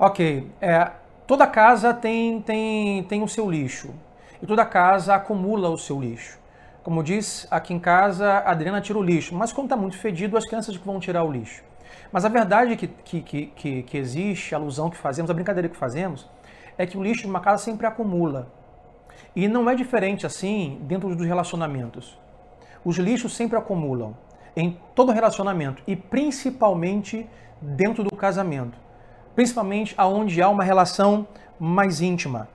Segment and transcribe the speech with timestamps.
[0.00, 0.92] Ok, é,
[1.26, 3.92] toda casa tem, tem, tem o seu lixo
[4.40, 6.38] e toda casa acumula o seu lixo.
[6.84, 10.36] Como diz, aqui em casa a Adriana tira o lixo, mas quando está muito fedido,
[10.36, 11.64] as crianças vão tirar o lixo.
[12.12, 15.76] Mas a verdade que, que, que, que existe, a alusão que fazemos, a brincadeira que
[15.76, 16.30] fazemos,
[16.78, 18.52] é que o lixo de uma casa sempre acumula.
[19.34, 22.16] E não é diferente assim dentro dos relacionamentos.
[22.84, 24.16] Os lixos sempre acumulam
[24.54, 27.28] em todo relacionamento e principalmente
[27.60, 28.78] dentro do casamento,
[29.38, 31.24] principalmente aonde há uma relação
[31.60, 32.48] mais íntima.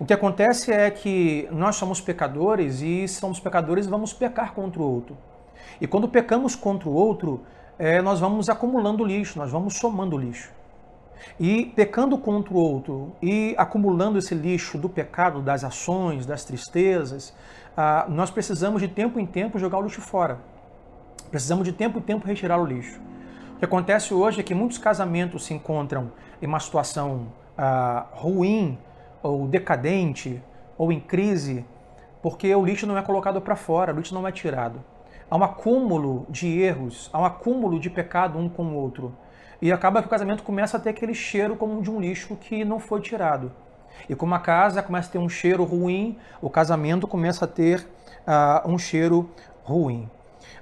[0.00, 4.90] O que acontece é que nós somos pecadores e somos pecadores vamos pecar contra o
[4.90, 5.14] outro.
[5.78, 7.42] E quando pecamos contra o outro,
[7.78, 10.50] é, nós vamos acumulando lixo, nós vamos somando lixo.
[11.38, 17.34] E pecando contra o outro e acumulando esse lixo do pecado, das ações, das tristezas,
[17.76, 20.38] ah, nós precisamos de tempo em tempo jogar o lixo fora.
[21.30, 22.98] Precisamos de tempo em tempo retirar o lixo.
[23.56, 26.12] O que acontece hoje é que muitos casamentos se encontram
[26.42, 28.78] em uma situação ah, ruim,
[29.22, 30.42] ou decadente,
[30.76, 31.64] ou em crise,
[32.20, 34.84] porque o lixo não é colocado para fora, o lixo não é tirado.
[35.30, 39.16] Há um acúmulo de erros, há um acúmulo de pecado um com o outro.
[39.62, 42.62] E acaba que o casamento começa a ter aquele cheiro como de um lixo que
[42.62, 43.50] não foi tirado.
[44.06, 47.88] E como a casa começa a ter um cheiro ruim, o casamento começa a ter
[48.26, 49.30] uh, um cheiro
[49.64, 50.10] ruim.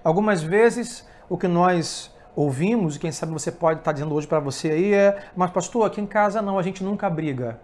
[0.05, 4.41] Algumas vezes o que nós ouvimos, e quem sabe você pode estar dizendo hoje para
[4.41, 7.59] você aí, é: Mas, pastor, aqui em casa não, a gente nunca briga.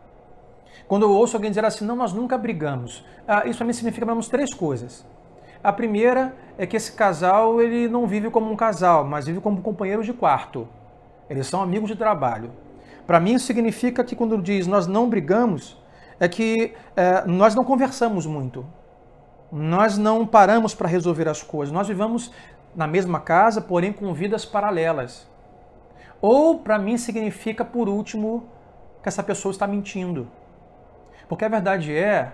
[0.86, 4.04] Quando eu ouço alguém dizer assim, não, nós nunca brigamos, ah, isso para mim significa
[4.04, 5.06] menos três coisas.
[5.62, 9.60] A primeira é que esse casal ele não vive como um casal, mas vive como
[9.60, 10.66] companheiro de quarto.
[11.28, 12.50] Eles são amigos de trabalho.
[13.06, 15.80] Para mim, isso significa que quando diz nós não brigamos,
[16.18, 18.66] é que é, nós não conversamos muito.
[19.52, 21.72] Nós não paramos para resolver as coisas.
[21.72, 22.32] Nós vivamos
[22.74, 25.28] na mesma casa, porém com vidas paralelas.
[26.20, 28.44] Ou, para mim, significa, por último,
[29.02, 30.28] que essa pessoa está mentindo.
[31.28, 32.32] Porque a verdade é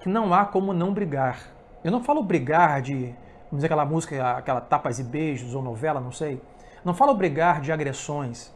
[0.00, 1.38] que não há como não brigar.
[1.82, 3.14] Eu não falo brigar de,
[3.50, 6.40] vamos dizer, aquela música, aquela tapas e beijos ou novela, não sei.
[6.84, 8.54] Não falo brigar de agressões.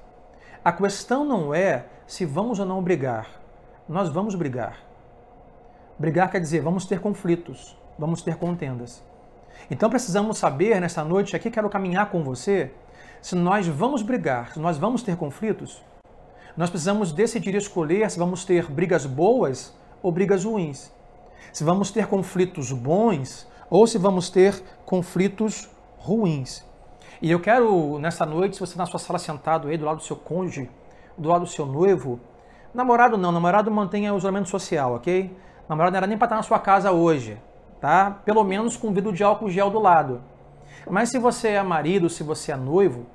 [0.64, 3.26] A questão não é se vamos ou não brigar.
[3.88, 4.78] Nós vamos brigar.
[5.98, 9.02] Brigar quer dizer, vamos ter conflitos, vamos ter contendas.
[9.70, 12.72] Então precisamos saber nessa noite, aqui quero caminhar com você,
[13.20, 15.82] se nós vamos brigar, se nós vamos ter conflitos,
[16.56, 20.92] nós precisamos decidir escolher se vamos ter brigas boas ou brigas ruins.
[21.52, 25.68] Se vamos ter conflitos bons ou se vamos ter conflitos
[25.98, 26.64] ruins.
[27.22, 29.98] E eu quero, nessa noite, se você tá na sua sala sentado aí do lado
[29.98, 30.70] do seu cônjuge,
[31.16, 32.20] do lado do seu noivo,
[32.72, 35.36] namorado não, namorado mantenha o isolamento social, ok?
[35.68, 37.40] Namorado não era nem para estar na sua casa hoje,
[37.80, 38.20] tá?
[38.24, 40.20] Pelo menos com vidro de álcool gel do lado.
[40.88, 43.06] Mas se você é marido, se você é noivo,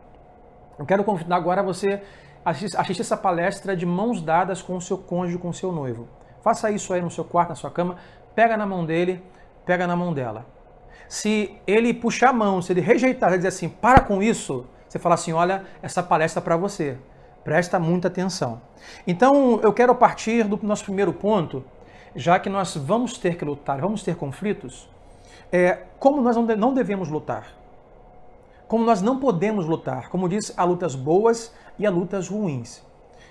[0.77, 2.01] eu quero convidar agora você
[2.45, 6.07] a assistir essa palestra de mãos dadas com o seu cônjuge, com o seu noivo.
[6.41, 7.95] Faça isso aí no seu quarto, na sua cama,
[8.35, 9.23] pega na mão dele,
[9.65, 10.45] pega na mão dela.
[11.07, 14.99] Se ele puxar a mão, se ele rejeitar, ele dizer assim, para com isso, você
[14.99, 16.97] fala assim, olha, essa palestra é para você.
[17.43, 18.61] Presta muita atenção.
[19.07, 21.63] Então, eu quero partir do nosso primeiro ponto,
[22.15, 24.89] já que nós vamos ter que lutar, vamos ter conflitos,
[25.51, 27.47] é, como nós não devemos lutar.
[28.67, 30.09] Como nós não podemos lutar.
[30.09, 32.83] Como diz, há lutas boas e há lutas ruins.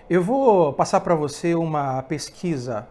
[0.09, 2.87] Eu vou passar para você uma pesquisa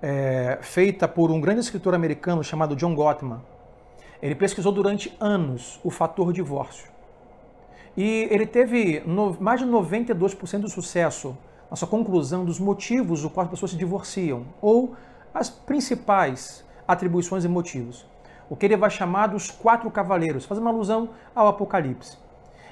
[0.00, 3.40] é, feita por um grande escritor americano chamado John Gottman.
[4.22, 6.90] Ele pesquisou durante anos o fator divórcio.
[7.96, 11.36] E ele teve no, mais de 92% de sucesso
[11.70, 14.94] na sua conclusão dos motivos do qual as pessoas se divorciam, ou
[15.34, 18.06] as principais atribuições e motivos.
[18.48, 22.16] O que ele vai chamar dos quatro cavaleiros, fazendo uma alusão ao Apocalipse.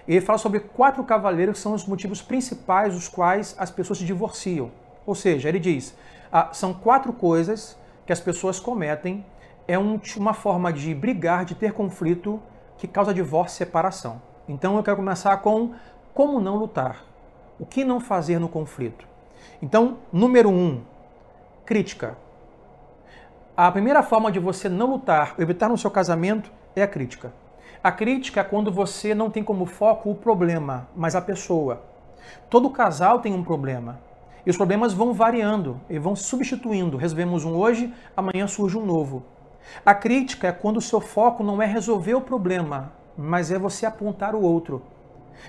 [0.06, 4.04] Ele fala sobre quatro cavaleiros que são os motivos principais dos quais as pessoas se
[4.04, 4.70] divorciam.
[5.04, 5.96] Ou seja, ele diz:
[6.30, 9.24] ah, são quatro coisas que as pessoas cometem.
[9.66, 12.40] É um, uma forma de brigar, de ter conflito
[12.76, 14.20] que causa divórcio e separação.
[14.48, 15.72] Então eu quero começar com
[16.12, 17.04] como não lutar.
[17.58, 19.06] O que não fazer no conflito?
[19.60, 20.82] Então, número um,
[21.64, 22.16] crítica.
[23.54, 27.34] A primeira forma de você não lutar, evitar no seu casamento, é a crítica.
[27.84, 31.82] A crítica é quando você não tem como foco o problema, mas a pessoa.
[32.48, 34.00] Todo casal tem um problema.
[34.46, 36.96] E os problemas vão variando e vão substituindo.
[36.96, 39.22] Resolvemos um hoje, amanhã surge um novo.
[39.84, 43.84] A crítica é quando o seu foco não é resolver o problema, mas é você
[43.84, 44.80] apontar o outro.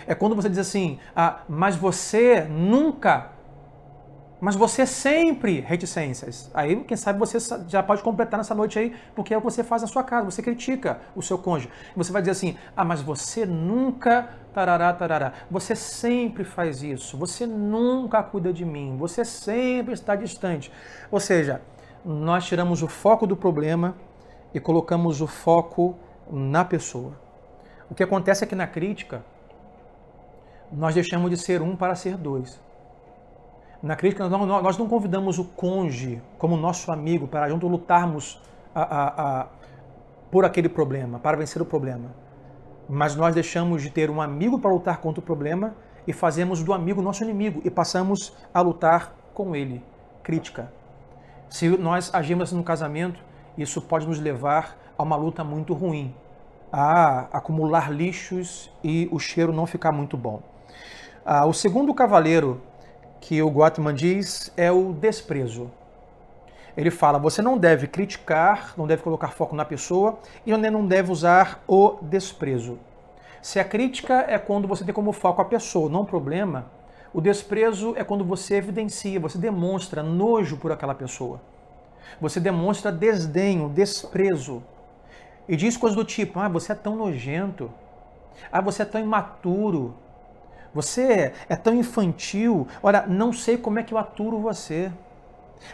[0.05, 3.31] É quando você diz assim, ah, mas você nunca.
[4.43, 6.51] Mas você sempre reticências.
[6.53, 7.37] Aí, quem sabe você
[7.69, 10.29] já pode completar nessa noite aí, porque é o que você faz na sua casa.
[10.29, 11.69] Você critica o seu cônjuge.
[11.95, 14.27] Você vai dizer assim: ah, mas você nunca.
[14.53, 15.31] Tarará, tarará.
[15.49, 17.17] Você sempre faz isso.
[17.17, 18.97] Você nunca cuida de mim.
[18.97, 20.69] Você sempre está distante.
[21.09, 21.61] Ou seja,
[22.03, 23.95] nós tiramos o foco do problema
[24.53, 25.97] e colocamos o foco
[26.29, 27.13] na pessoa.
[27.89, 29.23] O que acontece é que na crítica,
[30.69, 32.61] nós deixamos de ser um para ser dois.
[33.83, 38.41] Na crítica, nós não, convidamos o cônjuge como nosso amigo para juntos lutarmos
[38.73, 39.47] a, a, a,
[40.31, 42.15] por aquele problema, para vencer o problema.
[42.87, 45.75] Mas nós deixamos de ter um amigo para lutar contra o problema
[46.07, 49.83] e fazemos do amigo nosso inimigo e passamos a lutar com ele.
[50.23, 50.71] Crítica.
[51.49, 53.21] Se nós agimos assim no casamento,
[53.57, 56.15] isso pode nos levar a uma luta muito ruim,
[56.71, 60.41] a acumular lixos e o cheiro não ficar muito bom.
[61.25, 62.61] Ah, o segundo cavaleiro
[63.23, 65.71] que o Gottman diz é o desprezo.
[66.75, 71.09] Ele fala: você não deve criticar, não deve colocar foco na pessoa e não deve
[71.09, 72.77] usar o desprezo.
[73.41, 76.65] Se a crítica é quando você tem como foco a pessoa, não o problema,
[77.13, 81.39] o desprezo é quando você evidencia, você demonstra nojo por aquela pessoa.
[82.19, 84.61] Você demonstra desdenho, desprezo.
[85.47, 87.71] E diz coisas do tipo: ah, você é tão nojento.
[88.51, 89.95] Ah, você é tão imaturo.
[90.73, 92.67] Você é tão infantil.
[92.81, 94.91] Olha, não sei como é que eu aturo você.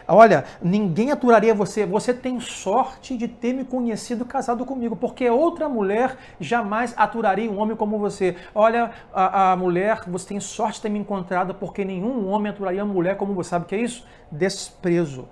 [0.06, 1.86] Olha, ninguém aturaria você.
[1.86, 7.58] Você tem sorte de ter me conhecido casado comigo, porque outra mulher jamais aturaria um
[7.58, 8.36] homem como você.
[8.54, 12.84] Olha, a, a mulher, você tem sorte de ter me encontrado, porque nenhum homem aturaria
[12.84, 13.50] uma mulher como você.
[13.50, 14.06] Sabe o que é isso?
[14.30, 15.28] Desprezo.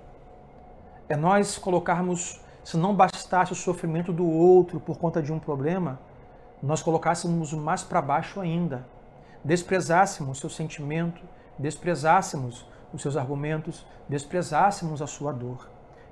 [1.07, 5.99] É nós colocarmos, se não bastasse o sofrimento do outro por conta de um problema,
[6.61, 8.85] nós colocássemos mais para baixo ainda
[9.43, 11.21] desprezássemos seu sentimento,
[11.57, 15.69] desprezássemos os seus argumentos, desprezássemos a sua dor.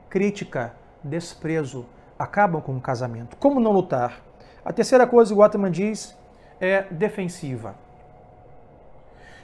[0.10, 1.86] Crítica, desprezo
[2.18, 3.38] acabam com o casamento.
[3.38, 4.22] Como não lutar?
[4.64, 6.18] A terceira coisa que o Waterman diz
[6.60, 7.76] é defensiva.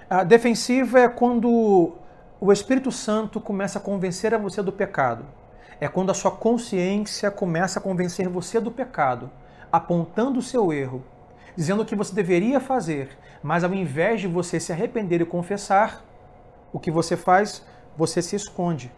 [0.09, 1.93] A defensiva é quando
[2.39, 5.25] o Espírito Santo começa a convencer a você do pecado.
[5.79, 9.29] É quando a sua consciência começa a convencer você do pecado,
[9.71, 11.03] apontando o seu erro,
[11.55, 16.03] dizendo o que você deveria fazer, mas ao invés de você se arrepender e confessar,
[16.71, 17.65] o que você faz?
[17.95, 18.91] Você se esconde.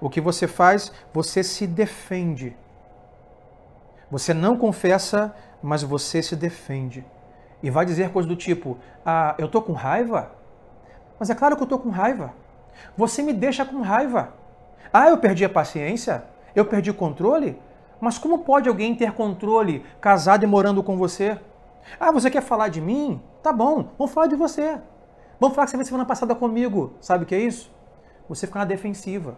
[0.00, 0.92] O que você faz?
[1.12, 2.56] Você se defende.
[4.10, 7.04] Você não confessa, mas você se defende.
[7.62, 10.30] E vai dizer coisas do tipo: Ah, eu tô com raiva?
[11.18, 12.32] Mas é claro que eu tô com raiva.
[12.96, 14.32] Você me deixa com raiva.
[14.92, 16.24] Ah, eu perdi a paciência?
[16.54, 17.60] Eu perdi o controle?
[18.00, 21.36] Mas como pode alguém ter controle casado e morando com você?
[21.98, 23.22] Ah, você quer falar de mim?
[23.42, 24.78] Tá bom, vamos falar de você.
[25.40, 26.94] Vamos falar que você veio semana passada comigo.
[27.00, 27.70] Sabe o que é isso?
[28.28, 29.36] Você fica na defensiva.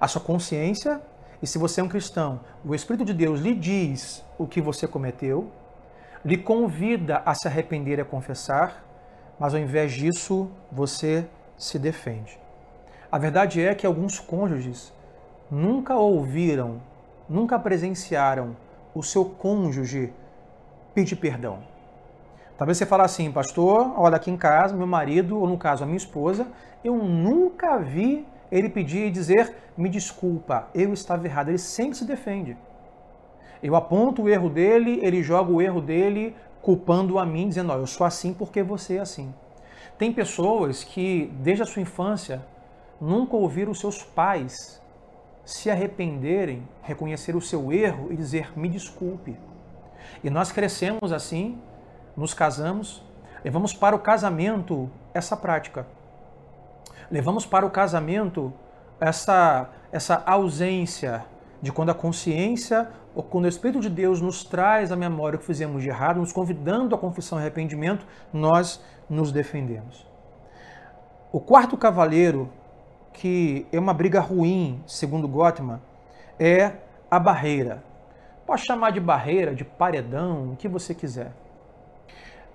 [0.00, 1.00] A sua consciência,
[1.42, 4.86] e se você é um cristão, o Espírito de Deus lhe diz o que você
[4.86, 5.50] cometeu,
[6.24, 8.84] lhe convida a se arrepender e a confessar,
[9.38, 11.26] mas ao invés disso, você
[11.56, 12.38] se defende.
[13.10, 14.92] A verdade é que alguns cônjuges
[15.50, 16.80] nunca ouviram,
[17.28, 18.56] nunca presenciaram
[18.94, 20.12] o seu cônjuge
[20.94, 21.60] pedir perdão.
[22.56, 25.86] Talvez você fale assim, pastor, olha aqui em casa, meu marido, ou no caso a
[25.86, 26.46] minha esposa,
[26.84, 31.48] eu nunca vi ele pedir e dizer, me desculpa, eu estava errado.
[31.48, 32.56] Ele sempre se defende.
[33.62, 37.86] Eu aponto o erro dele, ele joga o erro dele, culpando a mim, dizendo, eu
[37.86, 39.32] sou assim porque você é assim.
[39.98, 42.44] Tem pessoas que, desde a sua infância,
[43.00, 44.80] nunca ouviram seus pais
[45.44, 49.36] se arrependerem, reconhecer o seu erro e dizer, me desculpe.
[50.22, 51.60] E nós crescemos assim,
[52.16, 53.02] nos casamos,
[53.44, 55.86] levamos para o casamento essa prática.
[57.10, 58.52] Levamos para o casamento
[59.00, 61.24] essa, essa ausência
[61.60, 65.44] de quando a consciência ou quando o Espírito de Deus nos traz a memória que
[65.44, 70.06] fizemos de errado, nos convidando à confissão e arrependimento, nós nos defendemos.
[71.30, 72.50] O quarto cavaleiro,
[73.12, 75.80] que é uma briga ruim, segundo Gottman,
[76.38, 76.72] é
[77.10, 77.82] a barreira.
[78.52, 81.32] Pode chamar de barreira, de paredão, o que você quiser.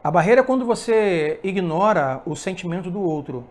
[0.04, 3.48] A barreira é quando você ignora o sentimento do outro.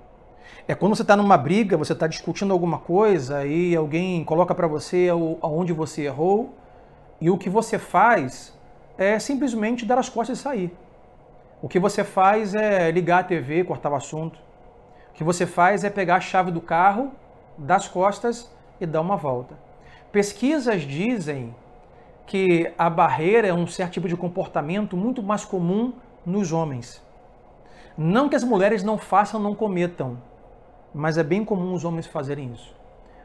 [0.68, 4.68] É quando você está numa briga, você está discutindo alguma coisa e alguém coloca para
[4.68, 5.08] você
[5.42, 6.54] aonde você errou
[7.20, 8.56] e o que você faz
[8.96, 10.78] é simplesmente dar as costas e sair.
[11.60, 14.38] O que você faz é ligar a TV, cortar o assunto.
[15.10, 17.10] O que você faz é pegar a chave do carro,
[17.58, 18.48] dar as costas
[18.80, 19.58] e dar uma volta.
[20.12, 21.52] Pesquisas dizem
[22.26, 25.92] que a barreira é um certo tipo de comportamento muito mais comum
[26.24, 27.02] nos homens.
[27.96, 30.18] Não que as mulheres não façam, não cometam,
[30.92, 32.74] mas é bem comum os homens fazerem isso.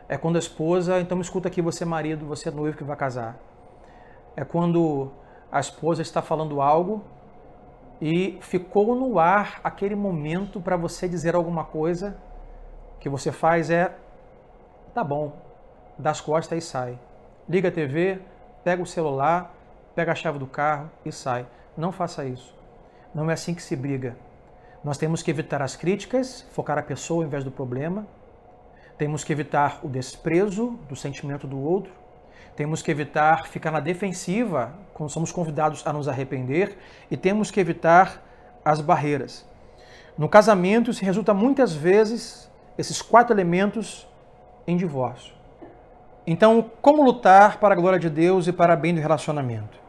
[0.08, 2.96] É quando a esposa, então escuta aqui, você é marido, você é noivo que vai
[2.96, 3.38] casar.
[4.36, 5.12] É quando
[5.51, 7.03] a esposa está falando algo
[8.00, 12.17] e ficou no ar aquele momento para você dizer alguma coisa,
[13.00, 13.93] que você faz é
[14.93, 15.34] tá bom,
[15.98, 17.00] das costas e sai.
[17.48, 18.20] Liga a TV,
[18.63, 19.53] pega o celular,
[19.96, 21.46] pega a chave do carro e sai.
[21.75, 22.56] Não faça isso.
[23.13, 24.15] Não é assim que se briga.
[24.84, 28.08] Nós temos que evitar as críticas, focar a pessoa em vez do problema.
[28.98, 31.91] Temos que evitar o desprezo do sentimento do outro.
[32.56, 36.77] Temos que evitar ficar na defensiva quando somos convidados a nos arrepender
[37.10, 38.22] e temos que evitar
[38.63, 39.46] as barreiras.
[40.18, 44.08] No casamento, se resulta muitas vezes esses quatro elementos
[44.68, 45.34] em divórcio.
[46.25, 49.80] Então, como lutar para a glória de Deus e para bem do relacionamento?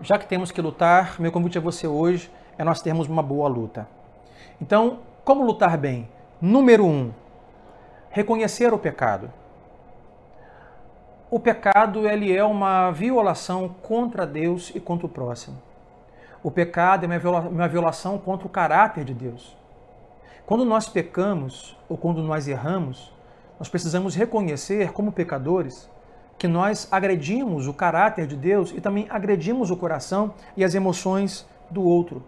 [0.00, 3.48] Já que temos que lutar, meu convite a você hoje é nós termos uma boa
[3.48, 3.88] luta.
[4.60, 6.08] Então, como lutar bem?
[6.40, 7.12] Número um,
[8.10, 9.32] reconhecer o pecado.
[11.28, 15.60] O pecado ele é uma violação contra Deus e contra o próximo.
[16.42, 19.56] O pecado é uma violação contra o caráter de Deus.
[20.44, 23.12] Quando nós pecamos ou quando nós erramos,
[23.62, 25.88] nós precisamos reconhecer como pecadores
[26.36, 31.46] que nós agredimos o caráter de Deus e também agredimos o coração e as emoções
[31.70, 32.24] do outro.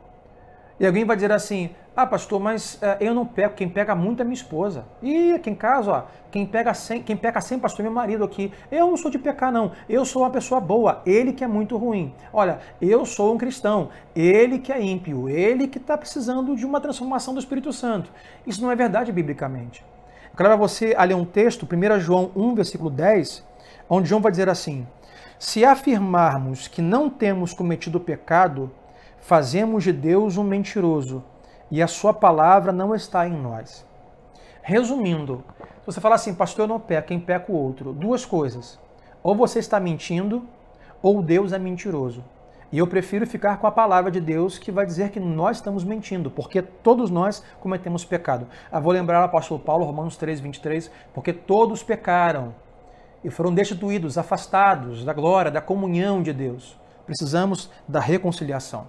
[0.79, 4.21] E alguém vai dizer assim: ah, pastor, mas uh, eu não pego, quem pega muito
[4.21, 4.85] é minha esposa.
[5.03, 8.23] E aqui em casa, ó, quem pega sem, quem peca sem, pastor, é meu marido
[8.23, 8.53] aqui.
[8.71, 9.73] Eu não sou de pecar, não.
[9.89, 12.15] Eu sou uma pessoa boa, ele que é muito ruim.
[12.33, 16.81] Olha, eu sou um cristão, ele que é ímpio, ele que está precisando de uma
[16.81, 18.09] transformação do Espírito Santo.
[18.47, 19.85] Isso não é verdade biblicamente.
[20.35, 23.45] Eu quero levar você a ler um texto, 1 João 1, versículo 10,
[23.89, 24.85] onde João vai dizer assim:
[25.39, 28.69] Se afirmarmos que não temos cometido pecado,
[29.21, 31.23] fazemos de Deus um mentiroso
[31.71, 33.87] e a sua palavra não está em nós.
[34.61, 38.77] Resumindo, se você falar assim, pastor, eu não peco, quem peca o outro, duas coisas.
[39.23, 40.43] Ou você está mentindo,
[41.01, 42.25] ou Deus é mentiroso.
[42.75, 45.85] E eu prefiro ficar com a palavra de Deus que vai dizer que nós estamos
[45.85, 48.49] mentindo, porque todos nós cometemos pecado.
[48.69, 52.53] Ah, vou lembrar o apóstolo Paulo, Romanos 3, 23, porque todos pecaram
[53.23, 56.77] e foram destituídos, afastados da glória, da comunhão de Deus.
[57.07, 58.89] Precisamos da reconciliação.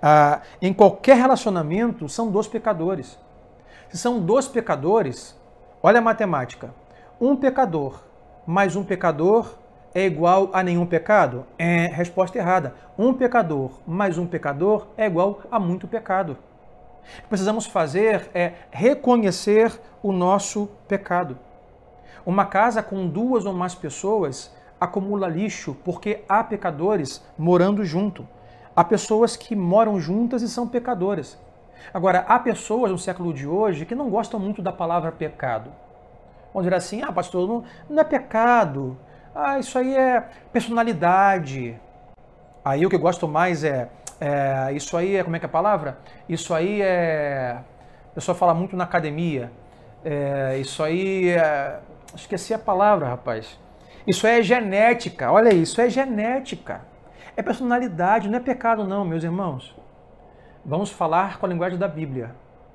[0.00, 3.18] Ah, em qualquer relacionamento, são dois pecadores.
[3.88, 5.36] Se são dois pecadores,
[5.82, 6.72] olha a matemática.
[7.20, 8.00] Um pecador
[8.46, 9.58] mais um pecador
[9.98, 11.44] é igual a nenhum pecado?
[11.58, 12.72] É resposta errada.
[12.96, 16.38] Um pecador mais um pecador é igual a muito pecado.
[17.18, 21.36] O que precisamos fazer é reconhecer o nosso pecado.
[22.24, 28.24] Uma casa com duas ou mais pessoas acumula lixo porque há pecadores morando junto.
[28.76, 31.36] Há pessoas que moram juntas e são pecadoras.
[31.92, 35.72] Agora, há pessoas no século de hoje que não gostam muito da palavra pecado.
[36.54, 38.96] Vão dizer assim: ah, pastor, não, não é pecado.
[39.40, 40.20] Ah, isso aí é
[40.52, 41.80] personalidade.
[42.64, 43.88] Aí o que eu gosto mais é,
[44.20, 45.22] é, Isso aí é.
[45.22, 45.96] Como é que é a palavra?
[46.28, 47.60] Isso aí é.
[48.10, 49.52] A pessoa fala muito na academia.
[50.04, 51.78] É, isso aí é.
[52.16, 53.56] Esqueci a palavra, rapaz.
[54.04, 55.30] Isso é genética.
[55.30, 56.80] Olha isso, é genética.
[57.36, 59.72] É personalidade, não é pecado não, meus irmãos.
[60.64, 62.34] Vamos falar com a linguagem da Bíblia,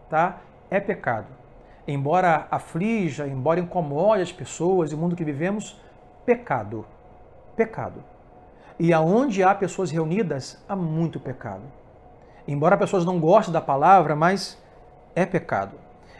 [0.09, 0.37] tá?
[0.71, 1.27] É pecado.
[1.85, 5.82] Embora aflija, embora incomode as pessoas e o mundo que vivemos,
[6.25, 6.85] pecado.
[7.55, 8.03] Pecado.
[8.79, 11.63] E aonde há pessoas reunidas, há muito pecado.
[12.47, 14.61] Embora as pessoas não gostem da palavra, mas
[15.15, 15.77] é pecado.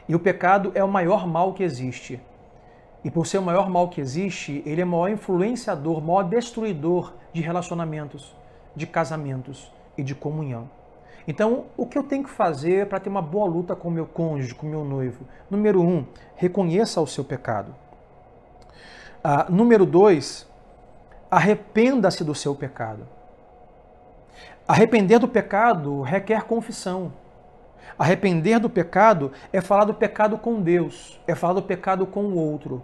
[0.08, 2.22] E o pecado é o maior mal que existe.
[3.04, 7.14] E por ser o maior mal que existe, ele é o maior influenciador, maior destruidor
[7.34, 8.36] de relacionamentos,
[8.76, 10.70] de casamentos e de comunhão.
[11.28, 14.06] Então, o que eu tenho que fazer para ter uma boa luta com o meu
[14.06, 15.26] cônjuge, com meu noivo?
[15.50, 16.06] Número um,
[16.36, 17.74] reconheça o seu pecado.
[19.24, 20.46] Ah, número dois,
[21.32, 23.08] arrependa-se do seu pecado.
[24.68, 27.14] Arrepender do pecado requer confissão.
[27.98, 32.36] Arrepender do pecado é falar do pecado com Deus, é falar do pecado com o
[32.38, 32.84] outro.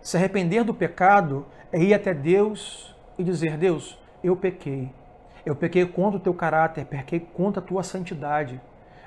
[0.00, 4.90] Se arrepender do pecado é ir até Deus e dizer: Deus, eu pequei.
[5.46, 8.60] Eu pequei contra o teu caráter, pequei contra a tua santidade.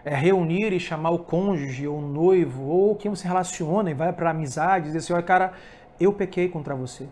[0.04, 4.12] É reunir e chamar o cônjuge, ou o noivo, ou quem se relaciona e vai
[4.12, 5.54] para amizade e dizer assim: olha, cara,
[6.04, 7.08] eu pequei contra você.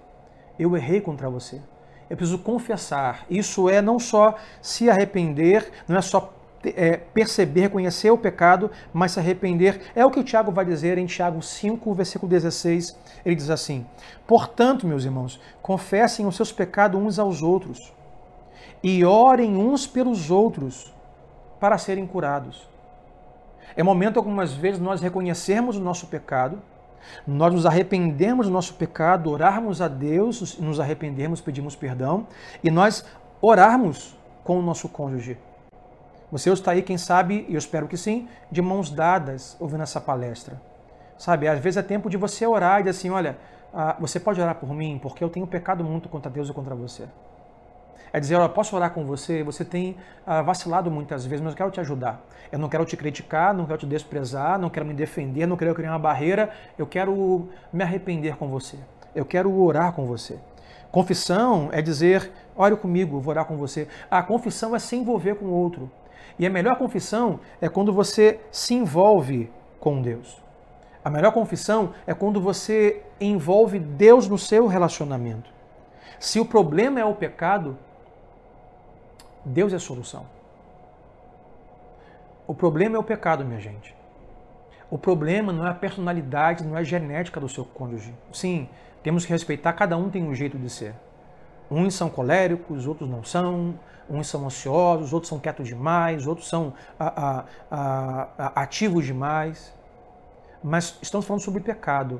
[0.58, 1.62] Eu errei contra você.
[2.10, 3.25] Eu preciso confessar.
[3.29, 9.12] Isso é não só se arrepender, não é só é, perceber, reconhecer o pecado, mas
[9.12, 9.79] se arrepender.
[9.96, 12.98] É o que o Tiago vai dizer em Tiago 5, versículo 16.
[13.25, 13.86] Ele diz assim:
[14.27, 17.93] Portanto, meus irmãos, confessem os seus pecados uns aos outros
[18.84, 20.93] e orem uns pelos outros
[21.60, 22.67] para serem curados.
[23.75, 26.62] É momento algumas vezes nós reconhecermos o nosso pecado,
[27.25, 32.27] Nós nos arrependemos do nosso pecado, orarmos a Deus, nos arrependermos, pedimos perdão
[32.63, 33.06] e nós
[33.41, 35.38] orarmos com o nosso cônjuge.
[36.32, 40.00] Você está aí, quem sabe, e eu espero que sim, de mãos dadas ouvindo essa
[40.00, 40.62] palestra.
[41.18, 43.38] Sabe, às vezes é tempo de você orar e dizer assim: olha,
[43.74, 46.75] ah, você pode orar por mim, porque eu tenho pecado muito contra Deus e contra
[46.75, 47.08] você.
[48.12, 49.44] É dizer, olha, posso orar com você?
[49.44, 52.25] Você tem ah, vacilado muitas vezes, mas eu quero te ajudar.
[52.51, 55.75] Eu não quero te criticar, não quero te desprezar, não quero me defender, não quero
[55.75, 56.50] criar uma barreira.
[56.77, 58.77] Eu quero me arrepender com você.
[59.13, 60.39] Eu quero orar com você.
[60.91, 63.88] Confissão é dizer, ore comigo, vou orar com você.
[64.10, 65.91] A confissão é se envolver com o outro.
[66.39, 70.41] E a melhor confissão é quando você se envolve com Deus.
[71.03, 75.50] A melhor confissão é quando você envolve Deus no seu relacionamento.
[76.20, 77.77] Se o problema é o pecado,
[79.46, 80.25] Deus é a solução.
[82.48, 83.96] O problema é o pecado, minha gente.
[84.89, 88.13] O problema não é a personalidade, não é a genética do seu cônjuge.
[88.34, 88.67] Sim,
[89.03, 90.96] temos que respeitar, cada um tem um jeito de ser.
[91.69, 93.75] Uns são coléricos, outros não são.
[94.10, 99.72] Uns são ansiosos, outros são quietos demais, outros são a, a, a, ativos demais.
[100.63, 102.19] Mas estamos falando sobre pecado.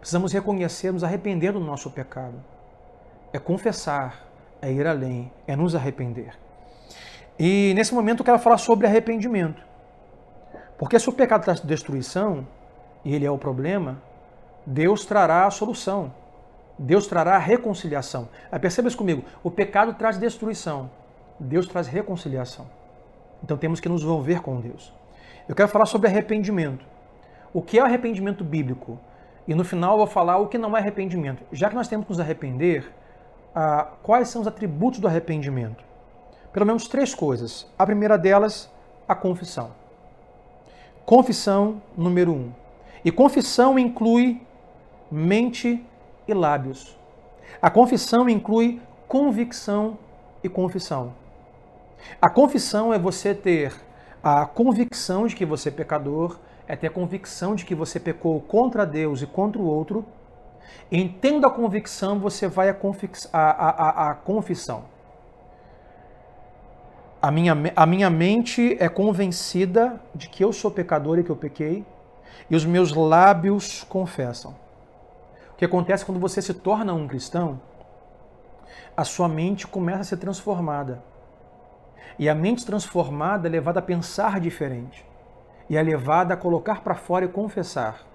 [0.00, 2.42] Precisamos reconhecer, nos arrepender do nosso pecado.
[3.30, 4.26] É confessar,
[4.66, 6.36] é ir além, é nos arrepender.
[7.38, 9.62] E nesse momento eu quero falar sobre arrependimento.
[10.76, 12.44] Porque se o pecado traz destruição,
[13.04, 14.02] e ele é o problema,
[14.66, 16.12] Deus trará a solução.
[16.76, 18.28] Deus trará a reconciliação.
[18.50, 20.90] Aí perceba isso comigo: o pecado traz destruição,
[21.38, 22.66] Deus traz reconciliação.
[23.44, 24.92] Então temos que nos envolver com Deus.
[25.48, 26.84] Eu quero falar sobre arrependimento.
[27.54, 28.98] O que é arrependimento bíblico?
[29.46, 31.44] E no final eu vou falar o que não é arrependimento.
[31.52, 32.92] Já que nós temos que nos arrepender,
[33.58, 35.82] ah, quais são os atributos do arrependimento?
[36.52, 37.66] Pelo menos três coisas.
[37.78, 38.70] A primeira delas,
[39.08, 39.70] a confissão.
[41.06, 42.52] Confissão número um.
[43.02, 44.42] E confissão inclui
[45.10, 45.82] mente
[46.28, 46.98] e lábios.
[47.62, 49.96] A confissão inclui convicção
[50.44, 51.14] e confissão.
[52.20, 53.74] A confissão é você ter
[54.22, 58.38] a convicção de que você é pecador, é ter a convicção de que você pecou
[58.38, 60.04] contra Deus e contra o outro,
[60.90, 62.76] Entendo a convicção, você vai à,
[63.32, 64.84] a, a, a confissão.
[67.20, 71.36] A minha, a minha mente é convencida de que eu sou pecador e que eu
[71.36, 71.84] pequei,
[72.48, 74.54] e os meus lábios confessam.
[75.52, 77.60] O que acontece quando você se torna um cristão?
[78.96, 81.02] A sua mente começa a ser transformada.
[82.18, 85.04] E a mente transformada é levada a pensar diferente.
[85.68, 88.06] E é levada a colocar para fora e confessar.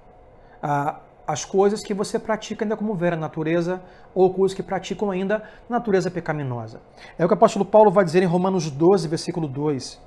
[0.61, 0.99] A,
[1.31, 3.81] as coisas que você pratica ainda como vera natureza
[4.13, 6.81] ou coisas que praticam ainda natureza pecaminosa.
[7.17, 9.97] É o que o apóstolo Paulo vai dizer em Romanos 12, versículo 2.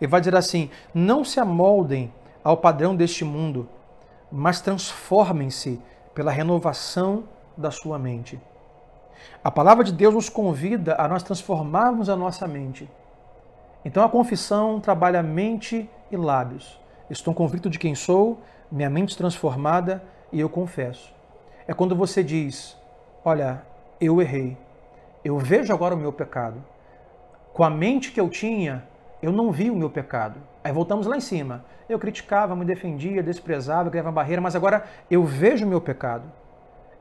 [0.00, 2.10] Ele vai dizer assim: Não se amoldem
[2.42, 3.68] ao padrão deste mundo,
[4.32, 5.78] mas transformem-se
[6.14, 8.40] pela renovação da sua mente.
[9.44, 12.90] A palavra de Deus nos convida a nós transformarmos a nossa mente.
[13.84, 16.80] Então a confissão trabalha mente e lábios.
[17.10, 18.40] Estou convicto de quem sou,
[18.72, 21.14] minha mente transformada e eu confesso.
[21.66, 22.76] É quando você diz:
[23.24, 23.62] Olha,
[24.00, 24.56] eu errei,
[25.24, 26.64] eu vejo agora o meu pecado.
[27.52, 28.84] Com a mente que eu tinha,
[29.22, 30.40] eu não vi o meu pecado.
[30.64, 31.64] Aí voltamos lá em cima.
[31.88, 36.24] Eu criticava, me defendia, desprezava, criava barreira, mas agora eu vejo o meu pecado.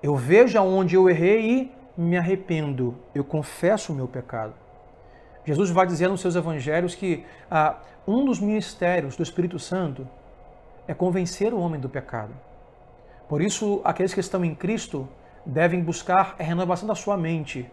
[0.02, 2.96] Eu vejo aonde eu errei e me arrependo.
[3.14, 4.54] Eu confesso o meu pecado.
[5.46, 10.08] Jesus vai dizer nos seus evangelhos que ah, um dos ministérios do Espírito Santo
[10.88, 12.34] é convencer o homem do pecado.
[13.30, 15.08] Por isso, aqueles que estão em Cristo
[15.46, 17.72] devem buscar a renovação da sua mente,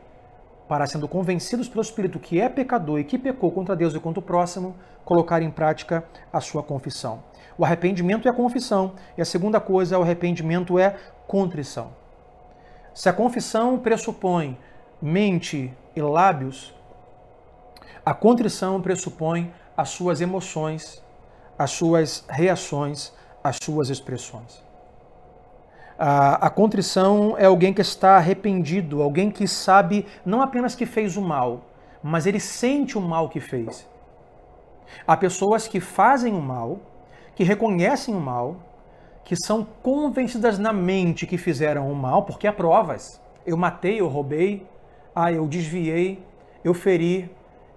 [0.68, 4.20] para, sendo convencidos pelo Espírito que é pecador e que pecou contra Deus e contra
[4.20, 7.22] o próximo, colocar em prática a sua confissão.
[7.56, 10.94] O arrependimento é a confissão, e a segunda coisa, o arrependimento é
[11.26, 11.92] contrição.
[12.92, 14.58] Se a confissão pressupõe
[15.00, 16.74] mente e lábios,
[18.04, 21.02] a contrição pressupõe as suas emoções,
[21.58, 23.10] as suas reações,
[23.42, 24.65] as suas expressões.
[25.98, 31.16] A, a, contrição é alguém que está arrependido, alguém que sabe não apenas que fez
[31.16, 31.64] o mal,
[32.02, 33.88] mas ele sente o mal que fez.
[35.06, 36.80] Há pessoas que fazem o mal,
[37.34, 38.56] que reconhecem o mal,
[39.24, 43.20] que são convencidas na mente que fizeram o mal, porque há provas.
[43.46, 44.66] Eu matei, eu roubei,
[45.14, 46.22] ah, eu desviei,
[46.62, 47.30] eu feri,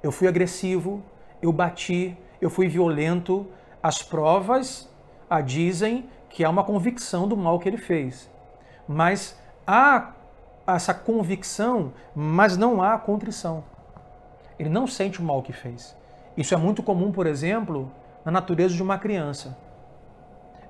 [0.04, 1.02] eu fui agressivo,
[1.42, 3.48] eu bati, eu fui violento.
[3.82, 4.90] As provas
[5.30, 8.30] a dizem que há uma convicção do mal que ele fez.
[8.88, 10.14] Mas há
[10.68, 13.64] essa convicção, mas não há contrição.
[14.58, 15.96] Ele não sente o mal que fez.
[16.38, 17.92] Isso é muito comum, por exemplo,
[18.24, 19.58] na natureza de uma criança.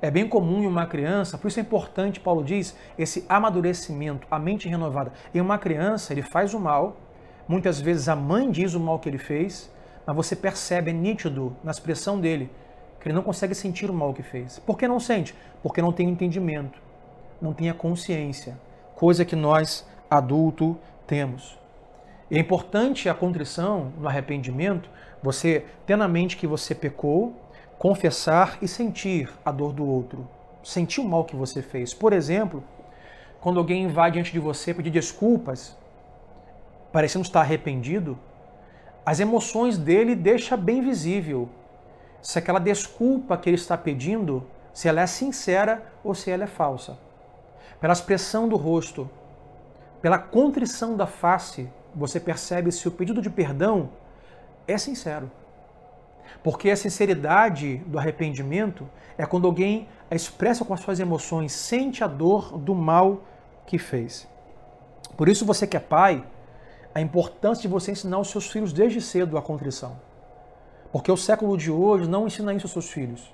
[0.02, 4.40] É bem comum em uma criança, por isso é importante, Paulo diz, esse amadurecimento, a
[4.40, 5.12] mente renovada.
[5.34, 6.96] Em uma criança, ele faz o mal,
[7.48, 9.70] muitas vezes a mãe diz o mal que ele fez,
[10.06, 12.50] mas você percebe, é nítido na expressão dele,
[13.00, 14.60] que ele não consegue sentir o mal que fez.
[14.60, 15.34] Por que não sente?
[15.64, 16.80] Porque não tem entendimento,
[17.42, 18.60] não tem a consciência,
[18.96, 21.58] coisa que nós, adulto, temos.
[22.30, 24.90] E é importante a contrição no arrependimento,
[25.24, 27.34] você ter na mente que você pecou,
[27.78, 30.28] confessar e sentir a dor do outro,
[30.64, 31.94] sentir o mal que você fez.
[31.94, 32.64] Por exemplo,
[33.40, 35.78] quando alguém vai diante de você pedir desculpas,
[36.92, 38.18] parecendo estar arrependido,
[39.06, 41.50] as emoções dele deixa bem visível
[42.22, 46.48] se aquela desculpa que ele está pedindo, se ela é sincera ou se ela é
[46.48, 46.98] falsa.
[47.80, 49.10] Pela expressão do rosto,
[50.02, 53.90] pela contrição da face, você percebe se o pedido de perdão
[54.68, 55.32] é sincero.
[56.44, 62.08] Porque a sinceridade do arrependimento é quando alguém expressa com as suas emoções, sente a
[62.08, 63.24] dor do mal
[63.66, 64.28] que fez.
[65.18, 66.24] Por isso, você que é pai,
[66.94, 70.00] a importância de você ensinar os seus filhos desde cedo a contrição.
[70.92, 73.32] Porque o século de hoje não ensina isso aos seus filhos.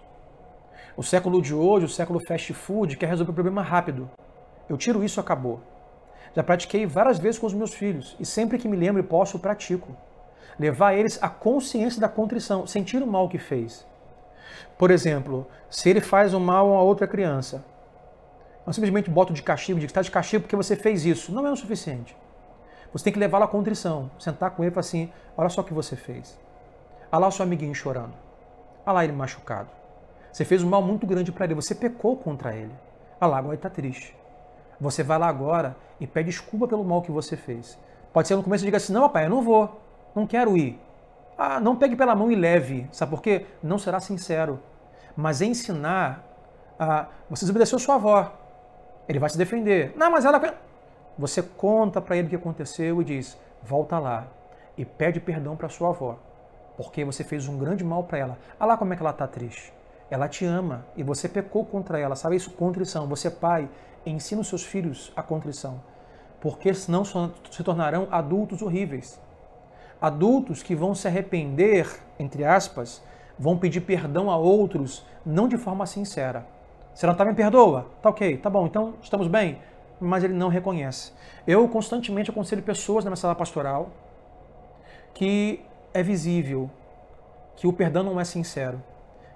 [0.98, 4.10] O século de hoje, o século fast food, quer resolver o problema rápido.
[4.70, 5.62] Eu tiro isso, acabou.
[6.36, 9.39] Já pratiquei várias vezes com os meus filhos e sempre que me lembro e posso,
[9.39, 9.96] pratico
[10.58, 13.86] levar eles à consciência da contrição, sentir o mal que fez.
[14.78, 17.63] Por exemplo, se ele faz o mal a outra criança,
[18.65, 21.32] não simplesmente bota de castigo, de que está de castigo porque você fez isso.
[21.32, 22.15] Não é o suficiente.
[22.91, 25.63] Você tem que levá-lo à contrição, sentar com ele e falar assim: olha só o
[25.63, 26.39] que você fez.
[27.12, 28.13] Olha lá o seu amiguinho chorando.
[28.86, 29.70] Olha lá ele machucado.
[30.32, 32.74] Você fez um mal muito grande para ele, você pecou contra ele.
[33.22, 34.15] Olha lá, agora ele está triste.
[34.80, 37.80] Você vai lá agora e pede desculpa pelo mal que você fez.
[38.12, 40.80] Pode ser no começo e diga assim: não, papai, eu não vou não quero ir.
[41.38, 42.88] Ah, não pegue pela mão e leve.
[42.91, 43.46] Sabe por quê?
[43.62, 44.60] Não será sincero.
[45.15, 46.24] Mas ensinar
[46.80, 47.08] a.
[47.30, 48.32] Você desobedeceu sua avó.
[49.08, 49.94] Ele vai se defender.
[49.98, 50.41] Não, mas ela.
[51.18, 54.26] Você conta para ele o que aconteceu e diz: volta lá
[54.78, 56.18] e pede perdão para sua avó.
[56.78, 58.38] Porque você fez um grande mal para ela.
[58.60, 59.74] Olha lá como é que ela está triste.
[60.10, 62.16] Ela te ama e você pecou contra ela.
[62.16, 62.52] Sabe isso?
[62.52, 63.08] Contrição.
[63.08, 63.70] Você, pai,
[64.06, 65.82] ensina os seus filhos a contrição.
[66.42, 69.20] Porque senão se tornarão adultos horríveis
[70.06, 71.88] adultos que vão se arrepender,
[72.20, 73.02] entre aspas,
[73.38, 76.46] vão pedir perdão a outros, não de forma sincera.
[76.94, 77.88] Você não tá me perdoa?
[78.02, 79.60] Tá ok, tá bom, então estamos bem?
[80.00, 81.12] Mas ele não reconhece.
[81.48, 83.90] Eu constantemente aconselho pessoas na minha sala pastoral
[85.14, 85.62] que
[85.96, 86.70] é visível
[87.56, 88.84] que o perdão não é sincero,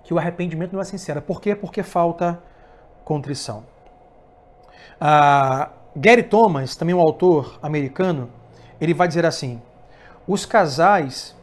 [0.04, 1.22] que o arrependimento não é sincero.
[1.22, 1.56] Por quê?
[1.56, 2.38] Porque falta
[3.06, 3.64] contrição.
[5.00, 8.30] Ah, Gary Thomas, também um autor americano,
[8.80, 9.62] ele vai dizer assim:
[10.28, 11.34] os casais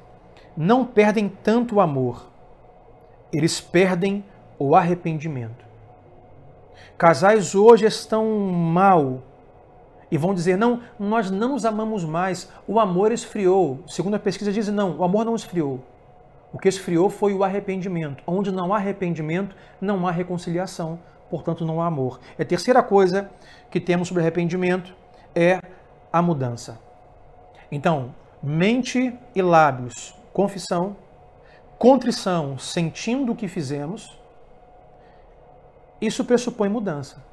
[0.55, 2.27] não perdem tanto o amor,
[3.33, 4.23] eles perdem
[4.59, 5.65] o arrependimento.
[6.99, 9.23] Casais hoje estão mal
[10.11, 13.81] e vão dizer: não, nós não nos amamos mais, o amor esfriou.
[13.87, 15.81] Segundo a pesquisa, diz: não, o amor não esfriou.
[16.53, 18.23] O que esfriou foi o arrependimento.
[18.27, 22.21] Onde não há arrependimento, não há reconciliação, portanto, não há amor.
[22.39, 23.31] E a terceira coisa
[23.71, 24.95] que temos sobre arrependimento
[25.35, 25.61] é
[26.13, 26.79] a mudança.
[27.71, 30.97] Então, mente e lábios, confissão,
[31.79, 34.19] contrição, sentindo o que fizemos,
[36.01, 37.26] isso pressupõe mudança.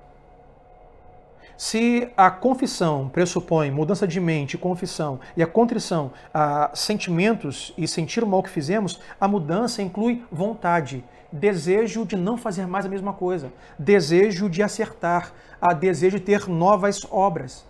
[1.65, 8.21] Se a confissão pressupõe mudança de mente, confissão, e a contrição, a sentimentos e sentir
[8.21, 13.13] o mal que fizemos, a mudança inclui vontade, desejo de não fazer mais a mesma
[13.13, 13.49] coisa,
[13.79, 17.65] desejo de acertar, a desejo de ter novas obras,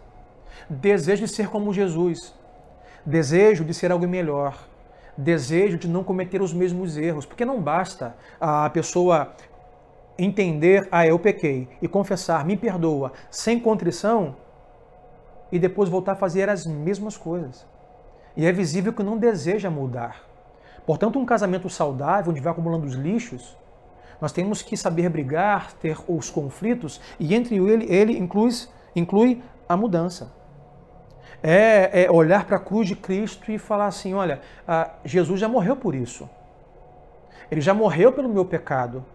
[0.67, 2.33] desejo de ser como Jesus,
[3.05, 4.57] desejo de ser algo melhor,
[5.15, 9.35] desejo de não cometer os mesmos erros, porque não basta a pessoa
[10.17, 14.35] entender, ah, eu pequei, e confessar, me perdoa, sem contrição,
[15.51, 17.65] e depois voltar a fazer as mesmas coisas.
[18.35, 20.23] E é visível que não deseja mudar.
[20.85, 23.57] Portanto, um casamento saudável, onde vai acumulando os lixos,
[24.19, 28.49] nós temos que saber brigar, ter os conflitos, e entre ele, ele inclui,
[28.95, 30.43] inclui a mudança
[31.43, 34.39] é, é olhar para a cruz de Cristo e falar assim: olha,
[35.03, 36.29] Jesus já morreu por isso.
[37.51, 39.05] Ele já morreu pelo meu pecado.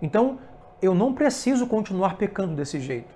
[0.00, 0.38] Então
[0.80, 3.14] eu não preciso continuar pecando desse jeito.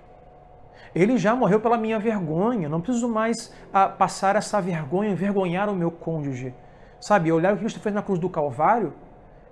[0.93, 2.67] Ele já morreu pela minha vergonha.
[2.67, 6.53] Não preciso mais a, passar essa vergonha, envergonhar o meu cônjuge.
[6.99, 8.93] Sabe, olhar o que Cristo fez na cruz do Calvário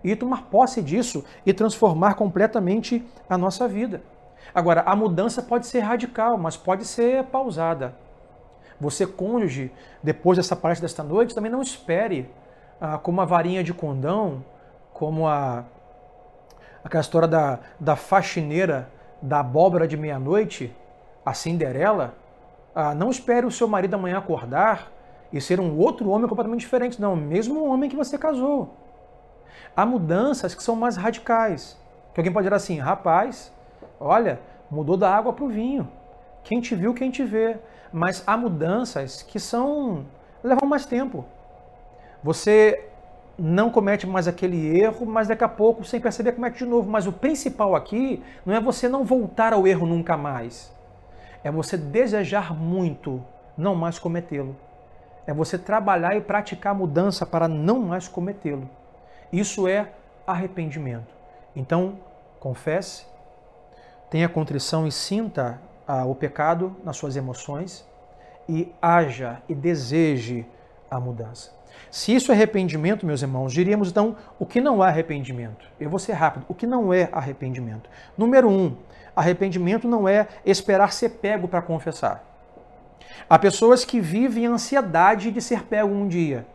[0.04, 4.02] e tomar posse disso e transformar completamente a nossa vida.
[4.54, 7.96] Agora, a mudança pode ser radical, mas pode ser pausada.
[8.80, 12.30] Você, cônjuge, depois dessa palestra desta noite, também não espere
[12.80, 14.44] ah, como a varinha de condão,
[14.94, 15.66] como a,
[16.84, 18.90] Aquela história da, da faxineira
[19.22, 20.76] da abóbora de meia-noite,
[21.26, 22.16] a Cinderela.
[22.74, 24.92] Ah, não espere o seu marido amanhã acordar
[25.32, 27.02] e ser um outro homem completamente diferente.
[27.02, 28.76] Não, mesmo o homem que você casou.
[29.76, 31.78] Há mudanças que são mais radicais.
[32.14, 33.54] Que alguém pode dizer assim, rapaz,
[34.00, 34.40] olha,
[34.70, 35.88] mudou da água para o vinho.
[36.44, 37.58] Quem te viu, quem te vê.
[37.92, 40.06] Mas há mudanças que são
[40.44, 41.26] levam mais tempo.
[42.24, 42.89] Você
[43.40, 46.90] não comete mais aquele erro, mas daqui a pouco, sem perceber, comete de novo.
[46.90, 50.72] Mas o principal aqui não é você não voltar ao erro nunca mais.
[51.44, 53.24] É você desejar muito
[53.58, 54.56] não mais cometê-lo.
[55.26, 58.70] É você trabalhar e praticar a mudança para não mais cometê-lo.
[59.32, 59.92] Isso é
[60.26, 61.14] arrependimento.
[61.56, 62.00] Então,
[62.40, 63.06] confesse,
[64.10, 67.88] tenha contrição e sinta ah, o pecado nas suas emoções
[68.48, 70.46] e haja e deseje
[70.90, 71.59] a mudança.
[71.92, 75.66] Se isso é arrependimento, meus irmãos, diríamos então o que não é arrependimento.
[75.80, 76.46] Eu vou ser rápido.
[76.48, 77.90] O que não é arrependimento?
[78.18, 78.76] Número um,
[79.16, 82.24] arrependimento não é esperar ser pego para confessar.
[83.30, 86.46] Há pessoas que vivem ansiedade de ser pego um dia.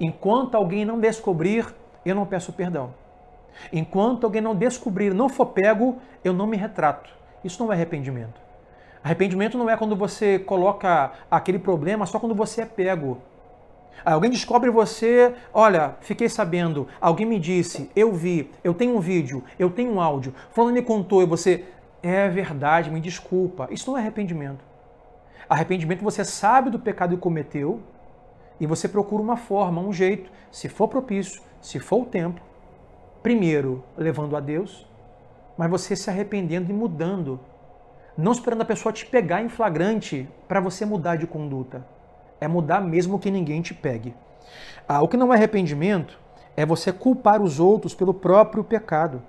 [0.00, 1.66] Enquanto alguém não descobrir,
[2.04, 2.94] eu não peço perdão.
[3.72, 7.10] Enquanto alguém não descobrir, não for pego, eu não me retrato.
[7.44, 8.40] Isso não é arrependimento.
[9.04, 13.20] Arrependimento não é quando você coloca aquele problema só quando você é pego.
[14.04, 19.44] Alguém descobre você, olha, fiquei sabendo, alguém me disse, eu vi, eu tenho um vídeo,
[19.58, 21.64] eu tenho um áudio, fulano me contou e você,
[22.02, 23.68] é verdade, me desculpa.
[23.70, 24.64] Isso não é arrependimento.
[25.48, 27.80] Arrependimento você sabe do pecado que cometeu
[28.58, 32.40] e você procura uma forma, um jeito, se for propício, se for o tempo,
[33.22, 34.84] primeiro levando a Deus,
[35.56, 37.38] mas você se arrependendo e mudando.
[38.16, 41.86] Não esperando a pessoa te pegar em flagrante para você mudar de conduta
[42.42, 44.14] é mudar mesmo que ninguém te pegue.
[44.88, 46.18] Ah, o que não é arrependimento
[46.56, 49.22] é você culpar os outros pelo próprio pecado.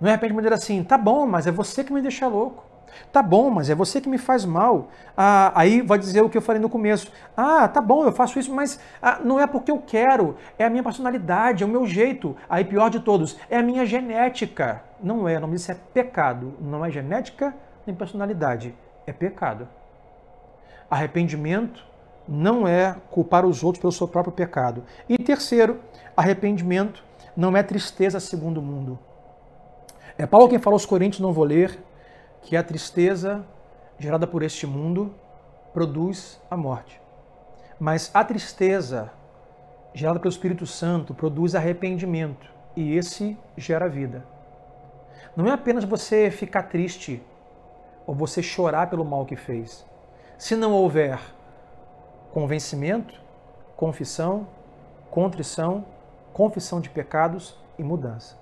[0.00, 2.64] Não é arrependimento assim, tá bom, mas é você que me deixa louco.
[3.12, 4.88] Tá bom, mas é você que me faz mal.
[5.16, 7.10] Ah, aí vai dizer o que eu falei no começo.
[7.36, 10.70] Ah, tá bom, eu faço isso, mas ah, não é porque eu quero, é a
[10.70, 12.36] minha personalidade, é o meu jeito.
[12.48, 14.82] Aí, pior de todos, é a minha genética.
[15.02, 16.54] Não é, o nome disso é pecado.
[16.60, 17.52] Não é genética
[17.84, 18.72] nem personalidade,
[19.06, 19.68] é pecado.
[20.88, 21.84] Arrependimento
[22.28, 24.84] não é culpar os outros pelo seu próprio pecado.
[25.08, 25.80] E terceiro,
[26.16, 27.04] arrependimento
[27.36, 28.98] não é tristeza segundo o mundo.
[30.18, 31.78] É Paulo quem fala aos Coríntios, não vou ler,
[32.42, 33.44] que a tristeza
[33.98, 35.14] gerada por este mundo
[35.72, 37.00] produz a morte.
[37.78, 39.10] Mas a tristeza
[39.92, 44.24] gerada pelo Espírito Santo produz arrependimento e esse gera vida.
[45.36, 47.22] Não é apenas você ficar triste
[48.06, 49.84] ou você chorar pelo mal que fez.
[50.38, 51.18] Se não houver
[52.36, 53.14] convencimento,
[53.74, 54.46] confissão,
[55.10, 55.86] contrição,
[56.34, 58.36] confissão de pecados e mudança.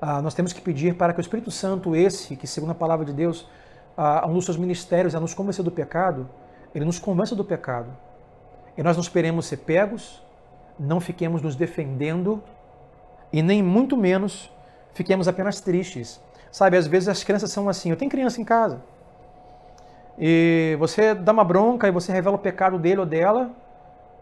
[0.00, 3.06] Ah, nós temos que pedir para que o Espírito Santo, esse que, segundo a palavra
[3.06, 3.48] de Deus,
[3.96, 6.28] ah, um dos seus ministérios é nos convencer do pecado,
[6.74, 7.96] ele nos convença do pecado.
[8.76, 10.20] E nós não esperemos ser pegos,
[10.76, 12.42] não fiquemos nos defendendo
[13.32, 14.50] e nem muito menos
[14.94, 16.20] fiquemos apenas tristes.
[16.50, 17.90] Sabe, às vezes as crianças são assim.
[17.90, 18.82] Eu tenho criança em casa
[20.18, 23.50] e você dá uma bronca e você revela o pecado dele ou dela,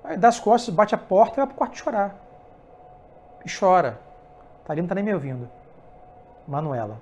[0.02, 2.16] aí dá as costas, bate a porta e vai pro quarto chorar.
[3.44, 3.98] E chora.
[4.64, 5.48] Tá ali, não tá nem me ouvindo.
[6.46, 7.00] Manuela.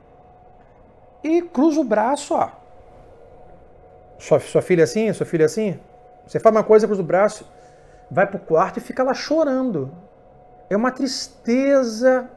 [1.22, 2.50] E cruza o braço, ó.
[4.18, 5.78] Sua, sua filha assim, sua filha assim.
[6.26, 7.46] Você faz uma coisa, cruza o braço,
[8.10, 9.90] vai pro quarto e fica lá chorando.
[10.68, 12.28] É uma tristeza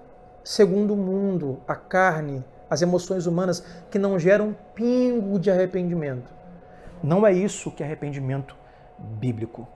[0.43, 6.42] segundo o mundo, a carne, as emoções humanas que não geram um pingo de arrependimento.
[7.03, 8.55] Não é isso que é arrependimento
[8.97, 9.67] bíblico.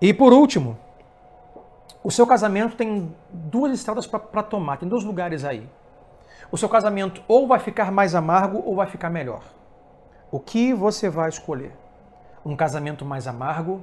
[0.00, 0.78] E por último,
[2.02, 5.68] o seu casamento tem duas estradas para tomar, tem dois lugares aí.
[6.50, 9.42] O seu casamento ou vai ficar mais amargo ou vai ficar melhor.
[10.32, 11.76] O que você vai escolher?
[12.44, 13.82] Um casamento mais amargo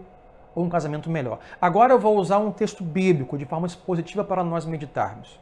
[0.55, 1.37] ou um casamento melhor?
[1.61, 5.39] Agora eu vou usar um texto bíblico de forma expositiva para nós meditarmos.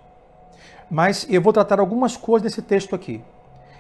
[0.91, 3.23] Mas eu vou tratar algumas coisas desse texto aqui.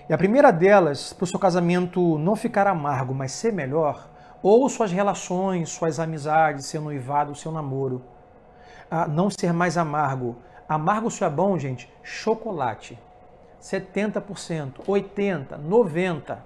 [0.07, 4.07] E a primeira delas, para o seu casamento não ficar amargo, mas ser melhor,
[4.43, 8.03] ou suas relações, suas amizades, seu noivado, seu namoro,
[8.89, 10.35] a não ser mais amargo.
[10.69, 11.91] Amargo se é bom, gente?
[12.03, 12.99] Chocolate.
[13.59, 16.37] 70%, 80%, 90%.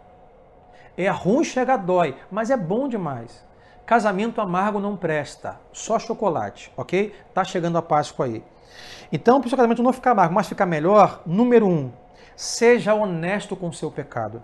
[0.98, 3.46] É ruim, chega dói, mas é bom demais.
[3.86, 7.14] Casamento amargo não presta, só chocolate, ok?
[7.34, 8.44] Tá chegando a Páscoa aí.
[9.12, 11.92] Então, para o seu casamento não ficar amargo, mas ficar melhor, número um,
[12.42, 14.42] Seja honesto com o seu pecado.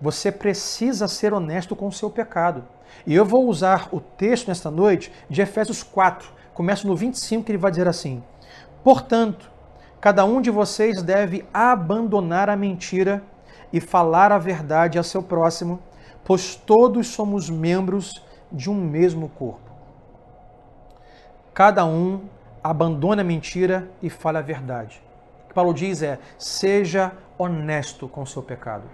[0.00, 2.62] Você precisa ser honesto com o seu pecado.
[3.04, 7.50] E eu vou usar o texto nesta noite de Efésios 4, começa no 25, que
[7.50, 8.22] ele vai dizer assim:
[8.84, 9.50] Portanto,
[10.00, 13.24] cada um de vocês deve abandonar a mentira
[13.72, 15.80] e falar a verdade a seu próximo,
[16.24, 19.68] pois todos somos membros de um mesmo corpo.
[21.52, 22.28] Cada um
[22.62, 25.03] abandone a mentira e fale a verdade.
[25.54, 28.84] Paulo diz é: seja honesto com o seu pecado.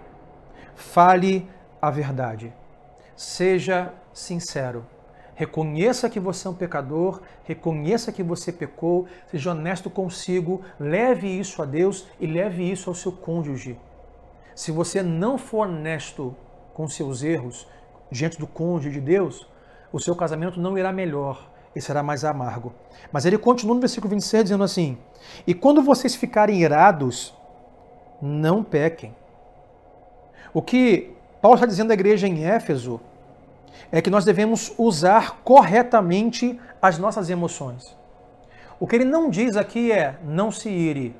[0.75, 1.49] Fale
[1.81, 2.53] a verdade.
[3.15, 4.85] Seja sincero.
[5.33, 11.61] Reconheça que você é um pecador, reconheça que você pecou, seja honesto consigo, leve isso
[11.61, 13.79] a Deus e leve isso ao seu cônjuge.
[14.53, 16.35] Se você não for honesto
[16.73, 17.67] com seus erros
[18.11, 19.47] diante do cônjuge de Deus,
[19.91, 22.73] o seu casamento não irá melhor e será mais amargo.
[23.11, 24.97] Mas ele continua no versículo 26 dizendo assim:
[25.45, 27.33] E quando vocês ficarem irados,
[28.21, 29.15] não pequem.
[30.53, 32.99] O que Paulo está dizendo à igreja em Éfeso
[33.91, 37.95] é que nós devemos usar corretamente as nossas emoções.
[38.79, 41.15] O que ele não diz aqui é não se ire,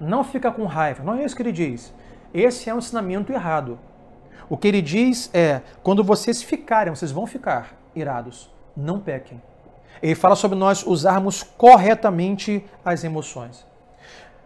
[0.00, 1.02] não fica com raiva.
[1.02, 1.94] Não é isso que ele diz.
[2.34, 3.78] Esse é um ensinamento errado.
[4.48, 9.40] O que ele diz é: quando vocês ficarem, vocês vão ficar irados, não pequem.
[10.00, 13.66] Ele fala sobre nós usarmos corretamente as emoções.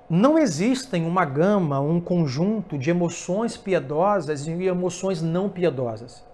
[0.08, 6.24] Não existem uma gama, um conjunto de emoções piedosas e emoções não piedosas.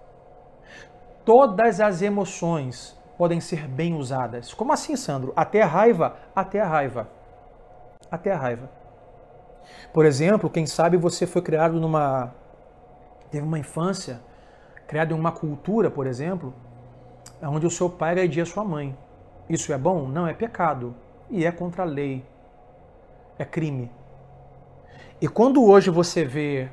[1.25, 4.53] Todas as emoções podem ser bem usadas.
[4.53, 5.33] Como assim, Sandro?
[5.35, 6.15] Até a raiva?
[6.35, 7.09] Até a raiva.
[8.11, 8.69] Até a raiva.
[9.91, 12.33] Por exemplo, quem sabe você foi criado numa.
[13.31, 14.21] teve uma infância,
[14.87, 16.53] criado em uma cultura, por exemplo,
[17.41, 18.95] onde o seu pai agredia a sua mãe.
[19.49, 20.07] Isso é bom?
[20.07, 20.95] Não, é pecado.
[21.29, 22.25] E é contra a lei.
[23.37, 23.91] É crime.
[25.21, 26.69] E quando hoje você vê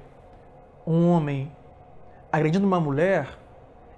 [0.87, 1.51] um homem
[2.33, 3.39] agredindo uma mulher,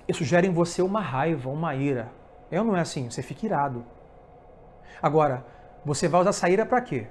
[0.07, 2.11] isso gera em você uma raiva, uma ira.
[2.51, 3.11] É ou não é assim?
[3.11, 3.85] Você fica irado.
[5.01, 5.45] Agora,
[5.85, 7.07] você vai usar essa ira para quê?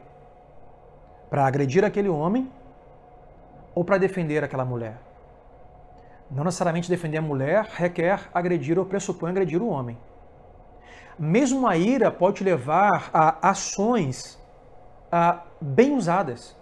[1.30, 2.50] Para agredir aquele homem
[3.74, 4.98] ou para defender aquela mulher?
[6.30, 9.98] Não necessariamente defender a mulher requer agredir ou pressupõe agredir o homem.
[11.22, 14.40] Mesmo a ira pode levar a ações
[15.12, 16.56] a, bem usadas.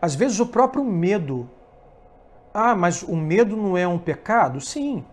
[0.00, 1.50] Às vezes o próprio medo
[2.60, 4.60] ah, mas o medo não é um pecado?
[4.60, 5.04] Sim.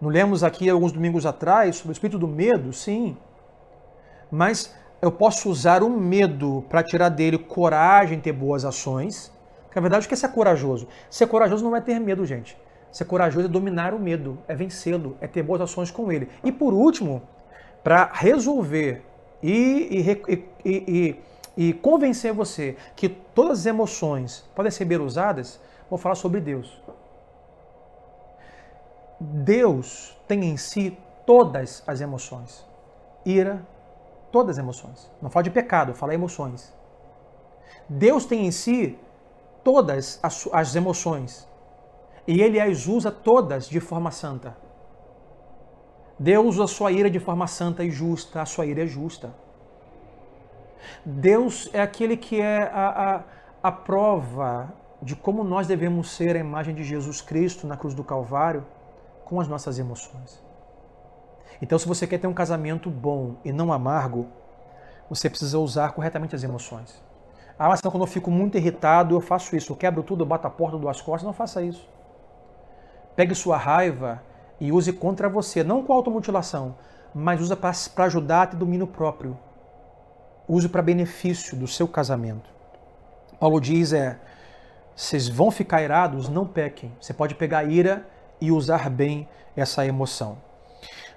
[0.00, 2.72] Não lemos aqui alguns domingos atrás sobre o espírito do medo?
[2.72, 3.16] Sim.
[4.30, 9.32] Mas eu posso usar o medo para tirar dele coragem, ter boas ações.
[9.64, 10.86] Porque a verdade é que é ser corajoso.
[11.10, 12.56] Ser corajoso não é ter medo, gente.
[12.96, 16.30] Ser corajoso é dominar o medo, é vencê-lo, é ter boas ações com ele.
[16.42, 17.20] E por último,
[17.84, 19.04] para resolver
[19.42, 21.20] e, e, e,
[21.58, 26.82] e, convencer você que todas as emoções podem ser bem usadas, vou falar sobre Deus.
[29.20, 32.64] Deus tem em si todas as emoções.
[33.26, 33.60] Ira,
[34.32, 35.10] todas as emoções.
[35.20, 36.72] Não fala de pecado, fala emoções.
[37.90, 38.98] Deus tem em si
[39.62, 41.46] todas as, as emoções.
[42.26, 44.56] E ele as usa todas de forma santa.
[46.18, 49.34] Deus usa a sua ira de forma santa e justa, a sua ira é justa.
[51.04, 53.16] Deus é aquele que é a,
[53.62, 57.94] a, a prova de como nós devemos ser a imagem de Jesus Cristo na cruz
[57.94, 58.64] do Calvário
[59.24, 60.42] com as nossas emoções.
[61.60, 64.26] Então, se você quer ter um casamento bom e não amargo,
[65.08, 67.02] você precisa usar corretamente as emoções.
[67.58, 69.72] Ah, mas quando eu fico muito irritado, eu faço isso.
[69.72, 71.24] Eu quebro tudo, eu bato a porta, duas costas.
[71.24, 71.88] Não faça isso.
[73.16, 74.22] Pegue sua raiva
[74.60, 76.76] e use contra você, não com automutilação,
[77.14, 77.72] mas usa para
[78.04, 79.36] ajudar a ter domínio próprio.
[80.46, 82.48] Use para benefício do seu casamento.
[83.40, 84.18] Paulo diz é
[84.96, 86.90] vocês vão ficar irados, não pequem.
[86.98, 88.08] Você pode pegar ira
[88.40, 90.38] e usar bem essa emoção.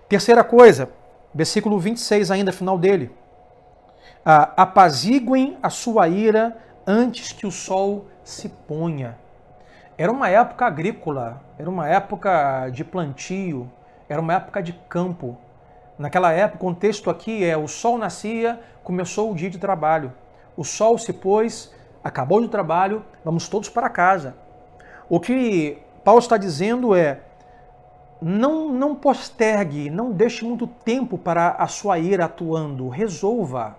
[0.09, 0.89] Terceira coisa,
[1.33, 3.09] versículo 26 ainda, final dele.
[4.25, 9.17] Ah, apaziguem a sua ira antes que o sol se ponha.
[9.99, 13.69] Era uma época agrícola, era uma época de plantio,
[14.07, 15.37] era uma época de campo.
[15.97, 20.13] Naquela época, o contexto aqui é o sol nascia, começou o dia de trabalho.
[20.55, 24.37] O sol se pôs, acabou o trabalho, vamos todos para casa.
[25.09, 27.19] O que Paulo está dizendo é:
[28.21, 33.75] não, não postergue, não deixe muito tempo para a sua ira atuando, resolva,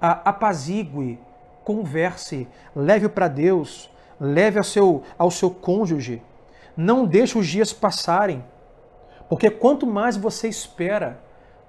[0.00, 1.16] apazigue,
[1.62, 3.88] converse, leve para Deus,
[4.20, 6.22] leve ao seu, ao seu cônjuge.
[6.76, 8.44] Não deixe os dias passarem,
[9.28, 11.20] porque quanto mais você espera,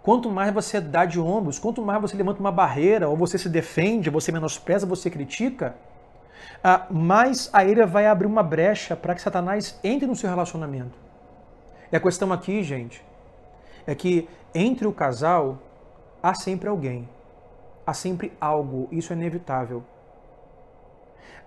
[0.07, 3.49] Quanto mais você dá de ombros, quanto mais você levanta uma barreira, ou você se
[3.49, 5.75] defende, você menospreza, você critica,
[6.63, 10.97] ah, mais a ira vai abrir uma brecha para que Satanás entre no seu relacionamento.
[11.91, 13.03] E a questão aqui, gente,
[13.85, 15.57] é que entre o casal
[16.23, 17.09] há sempre alguém,
[17.85, 19.83] há sempre algo, isso é inevitável.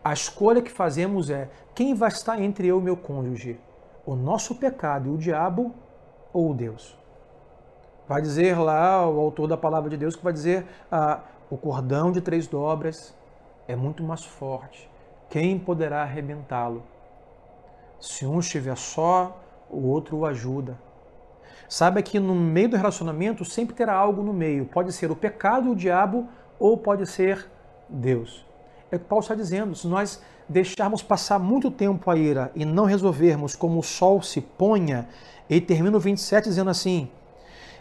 [0.02, 3.60] A escolha que fazemos é quem vai estar entre eu e meu cônjuge?
[4.06, 5.74] O nosso pecado e o diabo
[6.32, 6.98] ou Deus?
[8.08, 11.20] Vai dizer lá o autor da palavra de Deus que vai dizer ah,
[11.50, 13.14] o cordão de três dobras
[13.68, 14.90] é muito mais forte.
[15.28, 16.82] Quem poderá arrebentá-lo?
[18.00, 19.38] Se um estiver só,
[19.68, 20.78] o outro o ajuda.
[21.68, 24.64] Saiba que no meio do relacionamento sempre terá algo no meio.
[24.64, 26.26] Pode ser o pecado, o diabo,
[26.58, 27.48] ou pode ser
[27.88, 28.49] Deus.
[28.90, 29.74] É o que Paulo está dizendo.
[29.74, 34.40] Se nós deixarmos passar muito tempo a ira e não resolvermos como o sol se
[34.40, 35.08] ponha,
[35.48, 37.08] ele termina o 27 dizendo assim: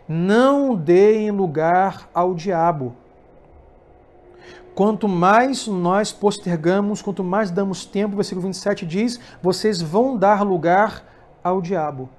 [0.08, 2.96] Não deem lugar ao diabo.
[4.76, 10.42] Quanto mais nós postergamos, quanto mais damos tempo, o versículo 27 diz: vocês vão dar
[10.42, 11.04] lugar
[11.44, 12.10] ao diabo.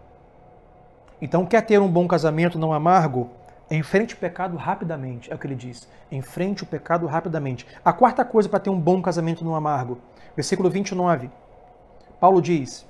[1.23, 3.31] Então, quer ter um bom casamento não amargo?
[3.71, 5.89] Enfrente o pecado rapidamente, é o que ele diz.
[6.11, 7.65] Enfrente o pecado rapidamente.
[7.85, 9.99] A quarta coisa para ter um bom casamento não amargo,
[10.35, 11.31] versículo 29.
[12.19, 12.85] Paulo diz: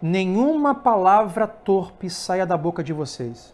[0.00, 3.52] Nenhuma palavra torpe saia da boca de vocês,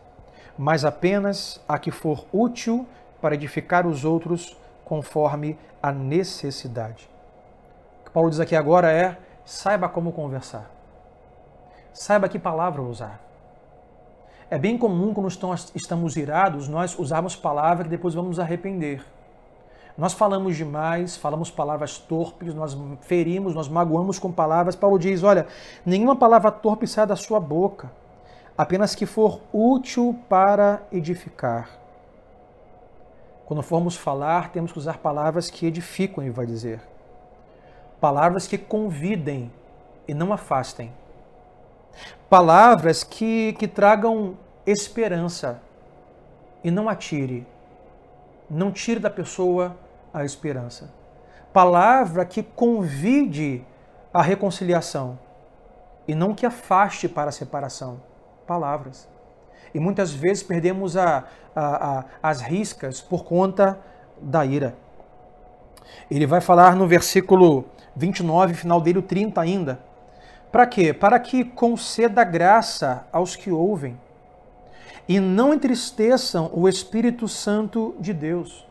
[0.59, 2.87] mas apenas a que for útil
[3.23, 7.09] para edificar os outros conforme a necessidade.
[8.03, 9.17] O que Paulo diz aqui agora é:
[9.47, 10.71] saiba como conversar.
[11.91, 13.24] Saiba que palavra usar.
[14.51, 15.29] É bem comum quando
[15.75, 19.05] estamos irados nós usarmos palavras que depois vamos arrepender.
[19.97, 24.75] Nós falamos demais, falamos palavras torpes, nós ferimos, nós magoamos com palavras.
[24.75, 25.47] Paulo diz: olha,
[25.87, 27.91] nenhuma palavra torpe sai da sua boca,
[28.59, 31.69] apenas que for útil para edificar.
[33.47, 36.81] Quando formos falar, temos que usar palavras que edificam, ele vai dizer.
[38.01, 39.53] Palavras que convidem
[40.09, 40.93] e não afastem.
[42.29, 44.37] Palavras que, que tragam
[44.67, 45.61] esperança
[46.63, 47.47] e não atire.
[48.49, 49.77] Não tire da pessoa
[50.13, 50.93] a esperança.
[51.53, 53.65] Palavra que convide
[54.13, 55.19] a reconciliação
[56.07, 58.01] e não que afaste para a separação.
[58.47, 59.09] Palavras.
[59.75, 61.25] E muitas vezes perdemos a,
[61.55, 63.79] a, a, as riscas por conta
[64.21, 64.75] da ira.
[66.11, 67.65] Ele vai falar no versículo
[67.97, 69.81] 29, final dele, o 30 ainda.
[70.55, 70.93] Para quê?
[70.93, 73.99] Para que conceda graça aos que ouvem
[75.09, 78.65] e não entristeçam o Espírito Santo de Deus.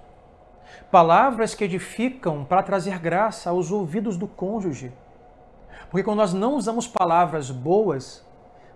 [0.89, 4.93] Palavras que edificam para trazer graça aos ouvidos do cônjuge.
[5.89, 8.25] Porque quando nós não usamos palavras boas,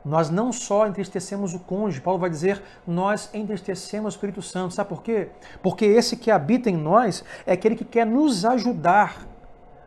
[0.03, 4.73] nós não só entristecemos o cônjuge, Paulo vai dizer, nós entristecemos o Espírito Santo.
[4.73, 5.29] Sabe por quê?
[5.63, 9.25] Porque esse que habita em nós é aquele que quer nos ajudar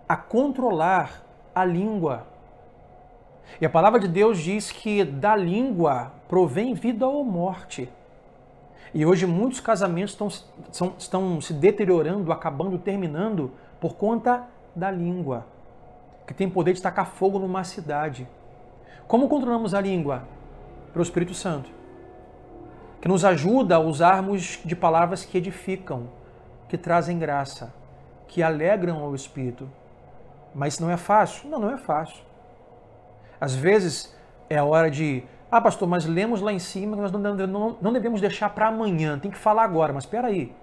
[0.08, 1.22] a controlar
[1.54, 2.29] a língua.
[3.58, 7.88] E a palavra de Deus diz que da língua provém vida ou morte.
[8.92, 10.30] E hoje muitos casamentos estão,
[10.72, 15.46] são, estão se deteriorando, acabando, terminando por conta da língua,
[16.26, 18.28] que tem poder de tacar fogo numa cidade.
[19.06, 20.24] Como controlamos a língua?
[20.92, 21.70] Pelo Espírito Santo,
[23.00, 26.08] que nos ajuda a usarmos de palavras que edificam,
[26.68, 27.72] que trazem graça,
[28.26, 29.70] que alegram ao Espírito.
[30.54, 31.48] Mas não é fácil?
[31.48, 32.29] Não, não é fácil.
[33.40, 34.14] Às vezes
[34.48, 35.24] é a hora de.
[35.50, 38.68] Ah, pastor, mas lemos lá em cima que nós não, não, não devemos deixar para
[38.68, 39.92] amanhã, tem que falar agora.
[39.92, 40.54] Mas espera aí.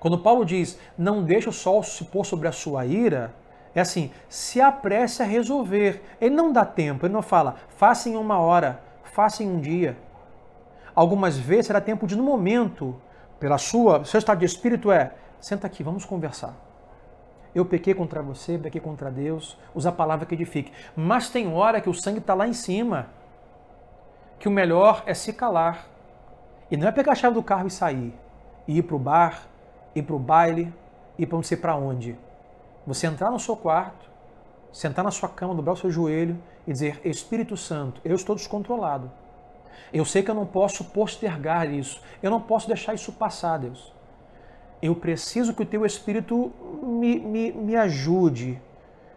[0.00, 3.34] Quando Paulo diz, não deixe o sol se pôr sobre a sua ira,
[3.74, 6.02] é assim, se apresse a resolver.
[6.20, 9.96] Ele não dá tempo, ele não fala, faça em uma hora, faça em um dia.
[10.94, 13.00] Algumas vezes será tempo de, no momento,
[13.38, 16.67] pela sua, seu estado de espírito é, senta aqui, vamos conversar.
[17.58, 20.72] Eu pequei contra você, pequei contra Deus, usa a palavra que edifique.
[20.94, 23.08] Mas tem hora que o sangue está lá em cima,
[24.38, 25.88] que o melhor é se calar.
[26.70, 28.14] E não é pegar a chave do carro e sair,
[28.68, 29.48] e ir para o bar,
[29.92, 30.72] ir para o baile,
[31.18, 32.16] ir para não sei para onde.
[32.86, 34.08] Você entrar no seu quarto,
[34.72, 39.10] sentar na sua cama, dobrar o seu joelho e dizer: Espírito Santo, eu estou descontrolado.
[39.92, 42.00] Eu sei que eu não posso postergar isso.
[42.22, 43.97] Eu não posso deixar isso passar, Deus.
[44.80, 46.52] Eu preciso que o teu Espírito
[46.82, 48.60] me, me, me ajude,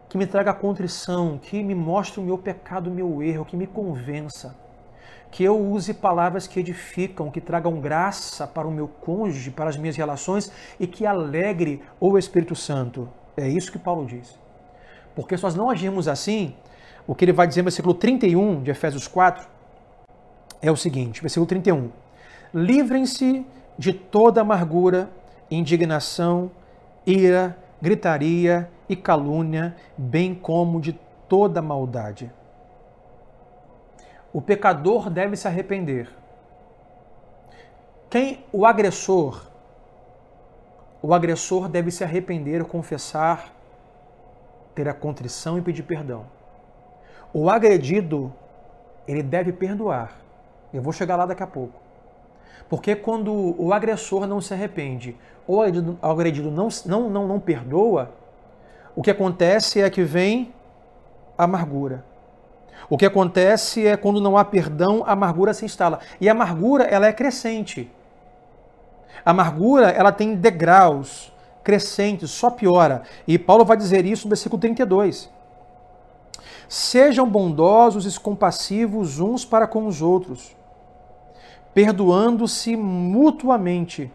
[0.10, 3.68] que me traga contrição, que me mostre o meu pecado, o meu erro, que me
[3.68, 4.56] convença.
[5.30, 9.78] Que eu use palavras que edificam, que tragam graça para o meu cônjuge, para as
[9.78, 13.08] minhas relações e que alegre o Espírito Santo.
[13.38, 14.38] É isso que Paulo diz.
[15.16, 16.56] Porque se nós não agirmos assim,
[17.08, 19.48] o que ele vai dizer no versículo 31 de Efésios 4
[20.62, 21.90] é o seguinte: versículo 31.
[22.54, 23.46] Livrem-se
[23.78, 25.10] de toda amargura,
[25.52, 26.50] indignação,
[27.06, 30.94] ira, gritaria e calúnia, bem como de
[31.28, 32.32] toda maldade.
[34.34, 36.10] O pecador deve se arrepender.
[38.10, 39.52] Quem o agressor
[41.04, 43.52] o agressor deve se arrepender, confessar,
[44.76, 46.28] ter a contrição e pedir perdão.
[47.34, 48.32] O agredido,
[49.08, 50.12] ele deve perdoar.
[50.72, 51.81] Eu vou chegar lá daqui a pouco.
[52.70, 55.16] Porque quando o agressor não se arrepende
[55.48, 58.12] ou o agredido não, não, não, não perdoa,
[58.96, 60.54] o que acontece é que vem
[61.38, 62.04] amargura.
[62.90, 66.00] O que acontece é quando não há perdão, a amargura se instala.
[66.20, 67.90] E a amargura, ela é crescente.
[69.26, 71.32] A amargura, ela tem degraus
[71.64, 73.04] crescentes, só piora.
[73.28, 75.30] E Paulo vai dizer isso no versículo 32.
[76.68, 80.56] Sejam bondosos e compassivos uns para com os outros,
[81.74, 84.12] perdoando-se mutuamente,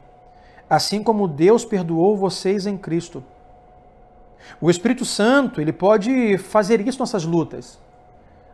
[0.69, 3.23] assim como Deus perdoou vocês em Cristo.
[4.61, 7.79] O Espírito Santo, ele pode fazer isso nossas lutas.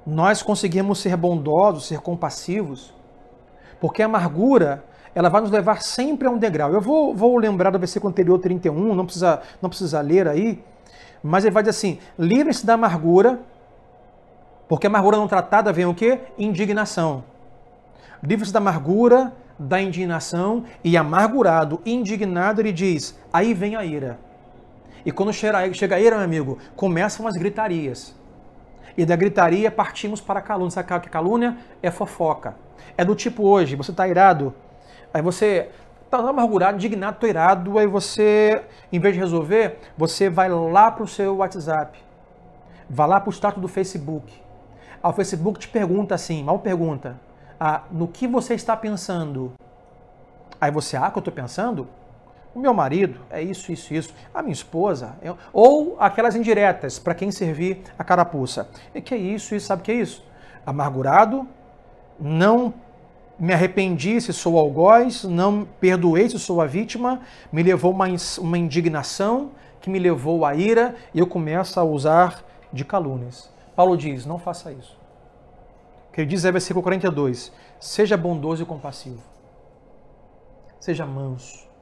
[0.07, 2.92] Nós conseguimos ser bondosos, ser compassivos,
[3.80, 4.84] porque a amargura,
[5.14, 6.72] ela vai nos levar sempre a um degrau.
[6.72, 10.62] Eu vou, vou lembrar do versículo anterior, 31, não precisa, não precisa ler aí,
[11.22, 13.40] mas ele vai dizer assim: livre-se da amargura,
[14.68, 16.20] porque a amargura não tratada vem o quê?
[16.38, 17.24] Indignação.
[18.23, 24.18] Livre-se da amargura, da indignação, e amargurado, indignado, ele diz: aí vem a ira.
[25.05, 28.14] E quando chega, a ira, meu amigo, começam as gritarias.
[28.97, 30.70] E da gritaria partimos para a calúnia.
[30.70, 32.55] Sabe que calúnia é fofoca.
[32.97, 34.55] É do tipo hoje, você está irado,
[35.12, 35.70] aí você
[36.05, 38.62] está amargurado, indignado, tô irado, aí você,
[38.93, 41.99] em vez de resolver, você vai lá para o seu WhatsApp,
[42.89, 44.31] vai lá para o status do Facebook.
[45.03, 47.18] Aí o Facebook te pergunta assim, mal pergunta,
[47.65, 49.53] ah, no que você está pensando?
[50.61, 51.87] Aí você, ah, que eu estou pensando?
[52.53, 54.13] O meu marido é isso, isso, isso.
[54.35, 55.15] A minha esposa.
[55.23, 55.39] Eu...
[55.53, 58.69] Ou aquelas indiretas, para quem servir a carapuça.
[58.93, 60.25] E que é isso, isso, sabe o que é isso?
[60.67, 61.47] Amargurado,
[62.19, 62.75] não
[63.39, 67.21] me arrependi se sou algoz, não perdoei se sou a vítima,
[67.53, 68.07] me levou uma,
[68.41, 72.43] uma indignação que me levou à ira e eu começo a usar
[72.73, 73.49] de calúnias.
[73.77, 75.01] Paulo diz: não faça isso.
[76.13, 79.23] Que ele diz é versículo 42: seja bondoso e compassivo,
[80.79, 81.73] seja manso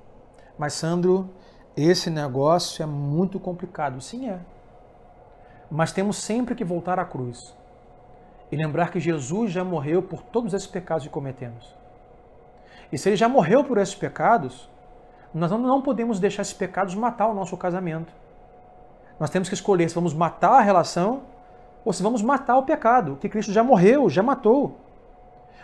[0.60, 1.30] mas, Sandro,
[1.74, 3.98] esse negócio é muito complicado.
[3.98, 4.40] Sim, é.
[5.70, 7.56] Mas temos sempre que voltar à cruz
[8.52, 11.74] e lembrar que Jesus já morreu por todos esses pecados que cometemos.
[12.92, 14.68] E se ele já morreu por esses pecados,
[15.32, 18.12] nós não podemos deixar esses pecados matar o nosso casamento.
[19.18, 21.22] Nós temos que escolher se vamos matar a relação
[21.84, 24.78] ou se vamos matar o pecado, que Cristo já morreu, já matou.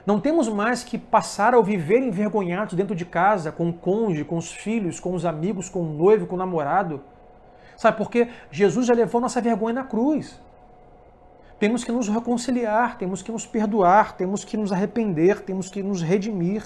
[0.07, 4.37] Não temos mais que passar a viver envergonhados dentro de casa, com o cônjuge, com
[4.37, 7.03] os filhos, com os amigos, com o noivo, com o namorado.
[7.77, 8.29] Sabe por quê?
[8.51, 10.41] Jesus já levou nossa vergonha na cruz.
[11.59, 16.03] Temos que nos reconciliar, temos que nos perdoar, temos que nos arrepender, temos que nos
[16.03, 16.63] redimir.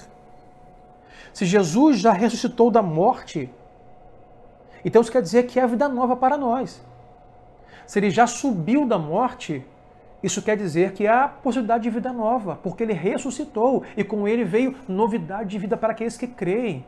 [1.33, 3.49] Se Jesus já ressuscitou da morte,
[4.83, 6.83] então isso quer dizer que é a vida nova para nós.
[7.85, 9.65] Se ele já subiu da morte,
[10.23, 14.43] isso quer dizer que há possibilidade de vida nova, porque ele ressuscitou e com ele
[14.43, 16.85] veio novidade de vida para aqueles que creem.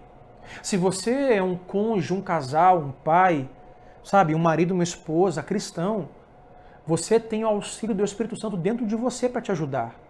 [0.62, 3.50] Se você é um cônjuge, um casal, um pai,
[4.04, 6.10] sabe, um marido, uma esposa, cristão,
[6.86, 10.04] você tem o auxílio do Espírito Santo dentro de você para te ajudar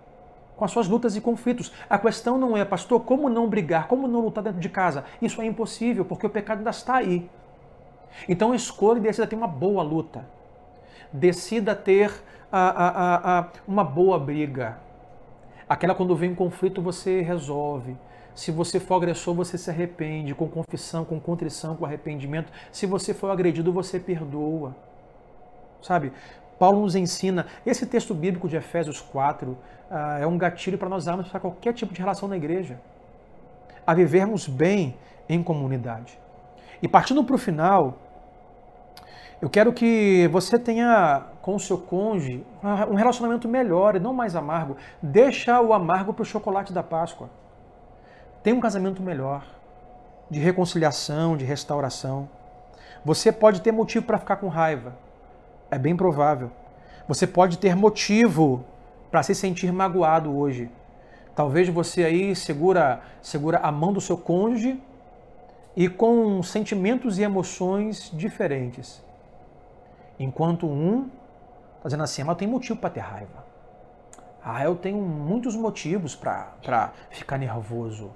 [0.56, 1.72] com as suas lutas e conflitos.
[1.90, 5.04] A questão não é, pastor, como não brigar, como não lutar dentro de casa?
[5.22, 7.30] Isso é impossível, porque o pecado ainda está aí.
[8.30, 10.26] Então escolha e decida ter uma boa luta.
[11.14, 12.12] Decida ter
[12.52, 14.78] a, a, a, uma boa briga.
[15.70, 17.96] Aquela quando vem um conflito você resolve.
[18.36, 22.52] Se você for agressor, você se arrepende com confissão, com contrição, com arrependimento.
[22.72, 24.76] Se você for agredido, você perdoa.
[25.82, 26.12] Sabe?
[26.58, 27.46] Paulo nos ensina.
[27.66, 29.58] Esse texto bíblico de Efésios 4 uh,
[29.90, 32.80] ah, é um gatilho para nós darmos para qualquer tipo de relação na igreja.
[33.86, 34.96] A vivermos bem
[35.30, 36.18] em comunidade.
[36.82, 37.98] E partindo para o final,
[39.44, 42.46] eu quero que você tenha com o seu cônjuge
[42.90, 44.78] um relacionamento melhor e não mais amargo.
[45.02, 47.30] Deixa o amargo para o chocolate da Páscoa.
[48.42, 49.46] Tenha um casamento melhor,
[50.32, 52.30] de reconciliação, de restauração.
[53.04, 54.96] Você pode ter motivo para ficar com raiva.
[55.70, 56.50] É bem provável.
[57.06, 58.64] Você pode ter motivo
[59.12, 60.72] para se sentir magoado hoje.
[61.36, 64.82] Talvez você aí segura, segura a mão do seu cônjuge
[65.76, 69.04] e com sentimentos e emoções diferentes.
[70.20, 71.10] Enquanto um
[71.78, 73.44] está dizendo assim, mas eu tenho motivo para ter raiva.
[74.44, 78.12] Ah, eu tenho muitos motivos para ficar nervoso.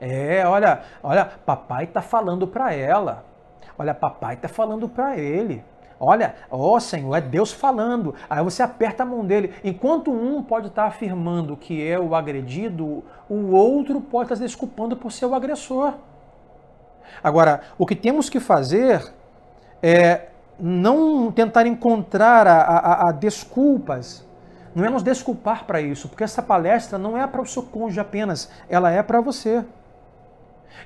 [0.00, 3.24] É, olha, olha, papai está falando para ela.
[3.78, 5.62] Olha, papai está falando para ele.
[5.98, 8.14] Olha, ó oh, Senhor, é Deus falando.
[8.28, 9.54] Aí você aperta a mão dele.
[9.64, 14.36] Enquanto um pode estar tá afirmando que é o agredido, o outro pode estar tá
[14.36, 15.94] se desculpando por ser o agressor.
[17.22, 19.12] Agora, o que temos que fazer
[19.82, 20.26] é
[20.58, 24.26] não tentar encontrar a, a, a desculpas,
[24.74, 28.00] não é nos desculpar para isso, porque essa palestra não é para o seu cônjuge
[28.00, 29.64] apenas, ela é para você.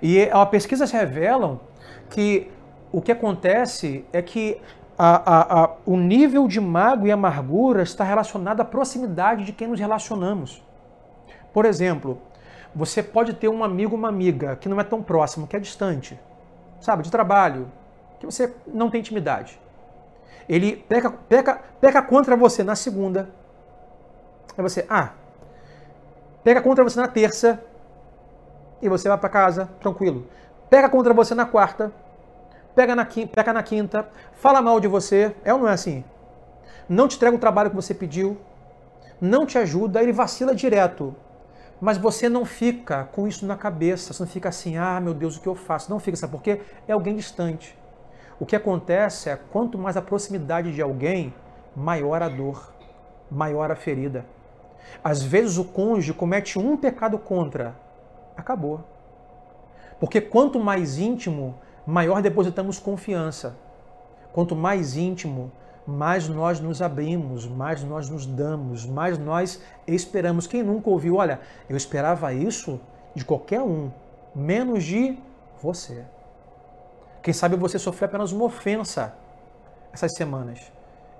[0.00, 1.60] E as pesquisas revelam
[2.08, 2.50] que
[2.92, 4.60] o que acontece é que
[4.98, 9.80] a, a, o nível de mago e amargura está relacionado à proximidade de quem nos
[9.80, 10.62] relacionamos.
[11.52, 12.20] Por exemplo,
[12.74, 16.18] você pode ter um amigo, uma amiga que não é tão próximo, que é distante,
[16.80, 17.66] sabe, de trabalho,
[18.20, 19.58] que você não tem intimidade.
[20.48, 23.30] Ele peca, peca, peca contra você na segunda.
[24.56, 25.12] Aí você, ah,
[26.44, 27.62] pega contra você na terça
[28.82, 30.26] e você vai para casa tranquilo.
[30.68, 31.92] Pega contra você na quarta,
[32.74, 36.04] pega na, pega na quinta, fala mal de você, é ou não é assim?
[36.88, 38.36] Não te entrega o trabalho que você pediu,
[39.20, 41.14] não te ajuda, ele vacila direto.
[41.80, 45.36] Mas você não fica com isso na cabeça, você não fica assim, ah, meu Deus,
[45.36, 45.90] o que eu faço?
[45.90, 46.60] Não fica, sabe por quê?
[46.86, 47.79] É alguém distante.
[48.40, 51.34] O que acontece é, quanto mais a proximidade de alguém,
[51.76, 52.72] maior a dor,
[53.30, 54.24] maior a ferida.
[55.04, 57.76] Às vezes o cônjuge comete um pecado contra,
[58.34, 58.80] acabou.
[60.00, 61.54] Porque quanto mais íntimo,
[61.86, 63.58] maior depositamos confiança.
[64.32, 65.52] Quanto mais íntimo,
[65.86, 70.46] mais nós nos abrimos, mais nós nos damos, mais nós esperamos.
[70.46, 72.80] Quem nunca ouviu, olha, eu esperava isso
[73.14, 73.90] de qualquer um,
[74.34, 75.18] menos de
[75.62, 76.04] você.
[77.22, 79.14] Quem sabe você sofreu apenas uma ofensa
[79.92, 80.60] essas semanas.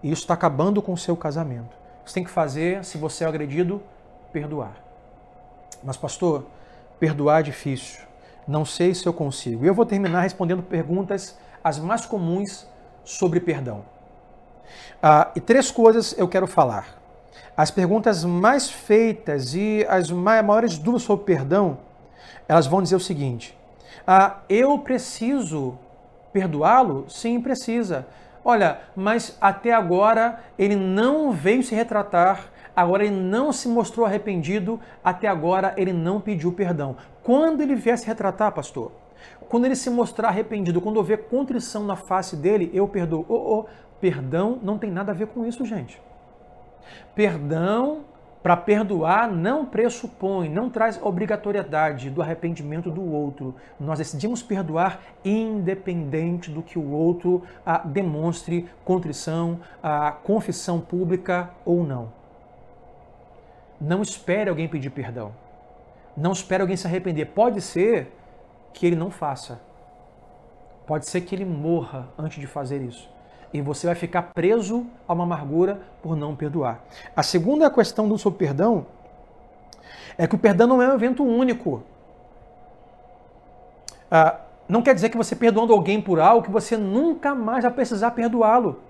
[0.03, 1.77] E isso está acabando com o seu casamento.
[2.05, 3.83] Você tem que fazer, se você é agredido,
[4.33, 4.77] perdoar.
[5.83, 6.47] Mas, pastor,
[6.99, 8.01] perdoar é difícil.
[8.47, 9.65] Não sei se eu consigo.
[9.65, 12.67] E eu vou terminar respondendo perguntas as mais comuns
[13.05, 13.85] sobre perdão.
[15.03, 16.99] Ah, e três coisas eu quero falar.
[17.57, 21.79] As perguntas mais feitas e as maiores dúvidas sobre perdão,
[22.49, 23.57] elas vão dizer o seguinte:
[24.07, 25.79] ah, eu preciso
[26.33, 27.05] perdoá-lo?
[27.09, 28.07] Sim, precisa.
[28.45, 34.81] Olha, mas até agora ele não veio se retratar, agora ele não se mostrou arrependido,
[35.05, 36.97] até agora ele não pediu perdão.
[37.23, 38.93] Quando ele vier se retratar, pastor?
[39.49, 43.27] Quando ele se mostrar arrependido, quando houver contrição na face dele, eu perdoo.
[43.29, 43.67] Oh, oh,
[44.01, 46.01] Perdão não tem nada a ver com isso, gente.
[47.15, 48.01] Perdão
[48.43, 53.55] para perdoar não pressupõe, não traz obrigatoriedade do arrependimento do outro.
[53.79, 61.85] Nós decidimos perdoar independente do que o outro ah, demonstre contrição, ah, confissão pública ou
[61.85, 62.13] não.
[63.79, 65.33] Não espere alguém pedir perdão.
[66.17, 67.27] Não espere alguém se arrepender.
[67.27, 68.11] Pode ser
[68.73, 69.61] que ele não faça.
[70.87, 73.20] Pode ser que ele morra antes de fazer isso
[73.53, 76.81] e você vai ficar preso a uma amargura por não perdoar.
[77.15, 78.87] A segunda questão do seu perdão
[80.17, 81.83] é que o perdão não é um evento único.
[84.11, 87.73] Ah, não quer dizer que você perdoando alguém por algo que você nunca mais vai
[87.73, 88.81] precisar perdoá-lo.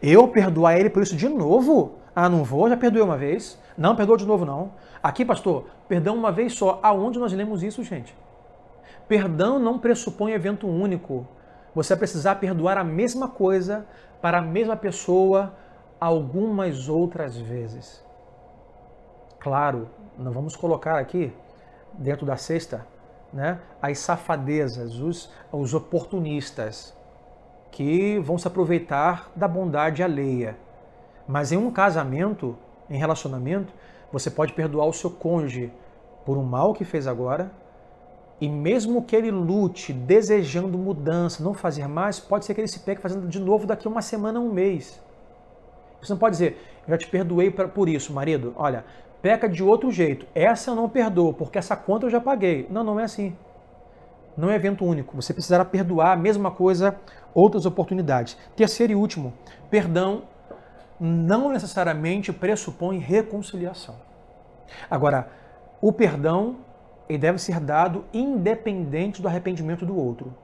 [0.00, 1.94] Eu perdoar ele por isso de novo?
[2.14, 3.58] Ah, não vou, já perdoei uma vez.
[3.76, 4.72] Não, perdoa de novo não.
[5.02, 6.78] Aqui, pastor, perdão uma vez só.
[6.82, 8.14] Aonde nós lemos isso, gente?
[9.08, 11.26] Perdão não pressupõe evento único
[11.74, 13.86] você vai precisar perdoar a mesma coisa
[14.20, 15.54] para a mesma pessoa
[15.98, 18.04] algumas outras vezes.
[19.38, 21.32] Claro, não vamos colocar aqui
[21.94, 22.86] dentro da cesta
[23.32, 26.94] né, as safadezas, os, os oportunistas
[27.70, 30.56] que vão se aproveitar da bondade alheia.
[31.26, 32.56] Mas em um casamento,
[32.90, 33.72] em relacionamento,
[34.12, 35.72] você pode perdoar o seu cônjuge
[36.24, 37.50] por um mal que fez agora,
[38.42, 42.80] e mesmo que ele lute desejando mudança, não fazer mais, pode ser que ele se
[42.80, 45.00] pegue fazendo de novo daqui uma semana, um mês.
[46.00, 48.52] Você não pode dizer, eu já te perdoei por isso, marido.
[48.56, 48.84] Olha,
[49.22, 50.26] peca de outro jeito.
[50.34, 52.66] Essa eu não perdoo, porque essa conta eu já paguei.
[52.68, 53.36] Não, não é assim.
[54.36, 55.14] Não é evento único.
[55.14, 56.96] Você precisará perdoar a mesma coisa,
[57.32, 58.36] outras oportunidades.
[58.56, 59.32] Terceiro e último,
[59.70, 60.24] perdão
[60.98, 63.94] não necessariamente pressupõe reconciliação.
[64.90, 65.28] Agora,
[65.80, 66.56] o perdão
[67.08, 70.34] ele deve ser dado independente do arrependimento do outro.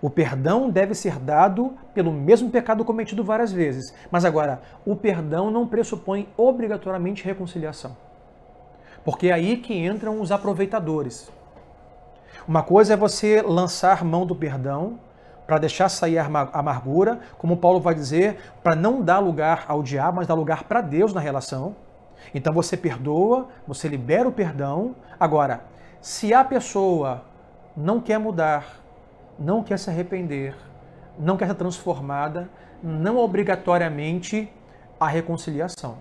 [0.00, 3.94] O perdão deve ser dado pelo mesmo pecado cometido várias vezes.
[4.10, 7.96] Mas agora, o perdão não pressupõe obrigatoriamente reconciliação.
[9.04, 11.30] Porque é aí que entram os aproveitadores.
[12.46, 14.98] Uma coisa é você lançar mão do perdão
[15.46, 20.16] para deixar sair a amargura, como Paulo vai dizer, para não dar lugar ao diabo,
[20.16, 21.76] mas dar lugar para Deus na relação.
[22.34, 24.94] Então você perdoa, você libera o perdão.
[25.18, 25.64] Agora,
[26.02, 27.22] se a pessoa
[27.76, 28.82] não quer mudar,
[29.38, 30.54] não quer se arrepender,
[31.16, 32.50] não quer ser transformada,
[32.82, 34.52] não obrigatoriamente
[34.98, 35.96] a reconciliação.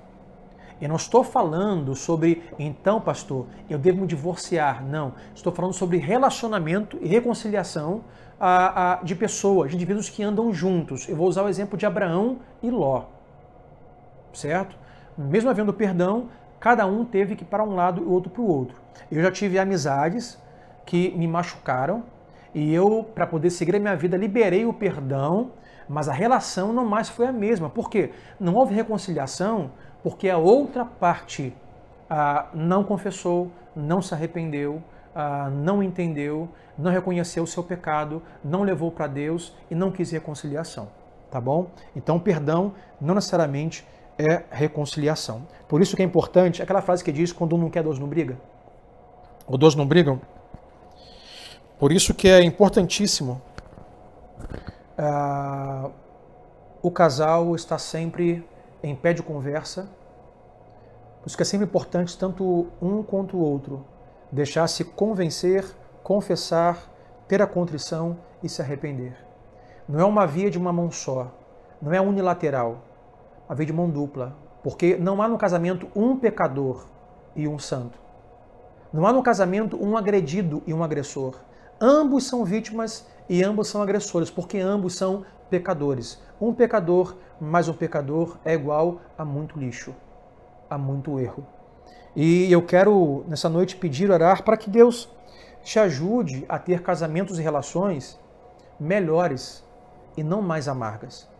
[0.81, 4.83] Eu não estou falando sobre, então, pastor, eu devo me divorciar.
[4.83, 5.13] Não.
[5.35, 8.03] Estou falando sobre relacionamento e reconciliação
[8.39, 11.07] a, a, de pessoas, de indivíduos que andam juntos.
[11.07, 13.03] Eu vou usar o exemplo de Abraão e Ló.
[14.33, 14.75] Certo?
[15.15, 16.29] Mesmo havendo perdão,
[16.61, 18.77] cada um teve que ir para um lado e outro para o outro.
[19.11, 20.39] Eu já tive amizades
[20.85, 22.03] que me machucaram
[22.53, 25.51] e eu, para poder seguir a minha vida, liberei o perdão,
[25.89, 27.69] mas a relação não mais foi a mesma.
[27.69, 28.11] Por quê?
[28.39, 29.71] Não houve reconciliação
[30.03, 31.53] porque a outra parte
[32.09, 34.83] ah, não confessou, não se arrependeu,
[35.15, 36.47] ah, não entendeu,
[36.77, 40.89] não reconheceu o seu pecado, não levou para Deus e não quis reconciliação.
[41.31, 41.71] Tá bom?
[41.95, 43.87] Então, perdão não necessariamente
[44.21, 45.47] é reconciliação.
[45.67, 48.07] Por isso que é importante aquela frase que diz: quando um não quer, dois não
[48.07, 48.37] briga.
[49.47, 50.21] Ou dois não brigam.
[51.79, 53.41] Por isso que é importantíssimo
[54.97, 55.89] ah,
[56.81, 58.47] o casal estar sempre
[58.83, 59.89] em pé de conversa.
[61.21, 63.85] Por isso que é sempre importante, tanto um quanto o outro,
[64.31, 65.65] deixar-se convencer,
[66.03, 66.77] confessar,
[67.27, 69.15] ter a contrição e se arrepender.
[69.87, 71.31] Não é uma via de uma mão só,
[71.81, 72.83] não é unilateral,
[73.51, 74.33] uma via de mão dupla,
[74.63, 76.85] porque não há no casamento um pecador
[77.35, 77.99] e um santo.
[78.93, 81.35] Não há no casamento um agredido e um agressor.
[81.79, 86.17] Ambos são vítimas e ambos são agressores, porque ambos são pecadores.
[86.39, 89.93] Um pecador mais um pecador é igual a muito lixo,
[90.69, 91.45] a muito erro.
[92.15, 95.09] E eu quero nessa noite pedir, orar para que Deus
[95.61, 98.17] te ajude a ter casamentos e relações
[98.79, 99.61] melhores
[100.15, 101.30] e não mais amargas.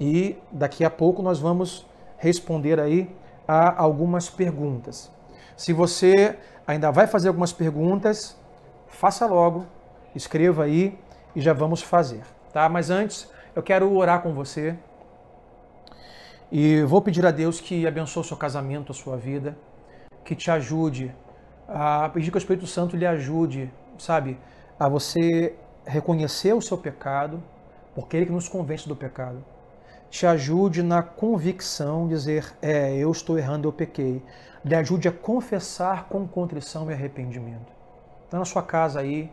[0.00, 1.86] E daqui a pouco nós vamos
[2.18, 3.10] responder aí
[3.46, 5.10] a algumas perguntas.
[5.56, 8.38] Se você ainda vai fazer algumas perguntas,
[8.86, 9.66] faça logo,
[10.14, 10.98] escreva aí
[11.34, 12.22] e já vamos fazer,
[12.52, 12.68] tá?
[12.68, 14.76] Mas antes, eu quero orar com você
[16.50, 19.56] e vou pedir a Deus que abençoe o seu casamento, a sua vida,
[20.24, 21.14] que te ajude,
[21.66, 24.38] a pedir que o Espírito Santo lhe ajude, sabe,
[24.78, 27.42] a você reconhecer o seu pecado,
[27.94, 29.44] porque é Ele que nos convence do pecado.
[30.10, 34.22] Te ajude na convicção, dizer, é, eu estou errando, eu pequei.
[34.64, 37.72] Lhe ajude a confessar com contrição e arrependimento.
[38.24, 39.30] Está na sua casa aí,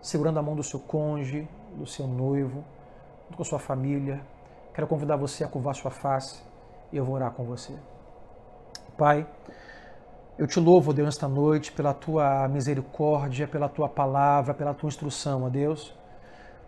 [0.00, 2.64] segurando a mão do seu cônjuge, do seu noivo,
[3.34, 4.20] com a sua família.
[4.74, 6.42] Quero convidar você a curvar sua face
[6.92, 7.74] e eu vou orar com você.
[8.96, 9.26] Pai,
[10.38, 15.44] eu te louvo, Deus, nesta noite pela tua misericórdia, pela tua palavra, pela tua instrução,
[15.44, 15.94] ó Deus.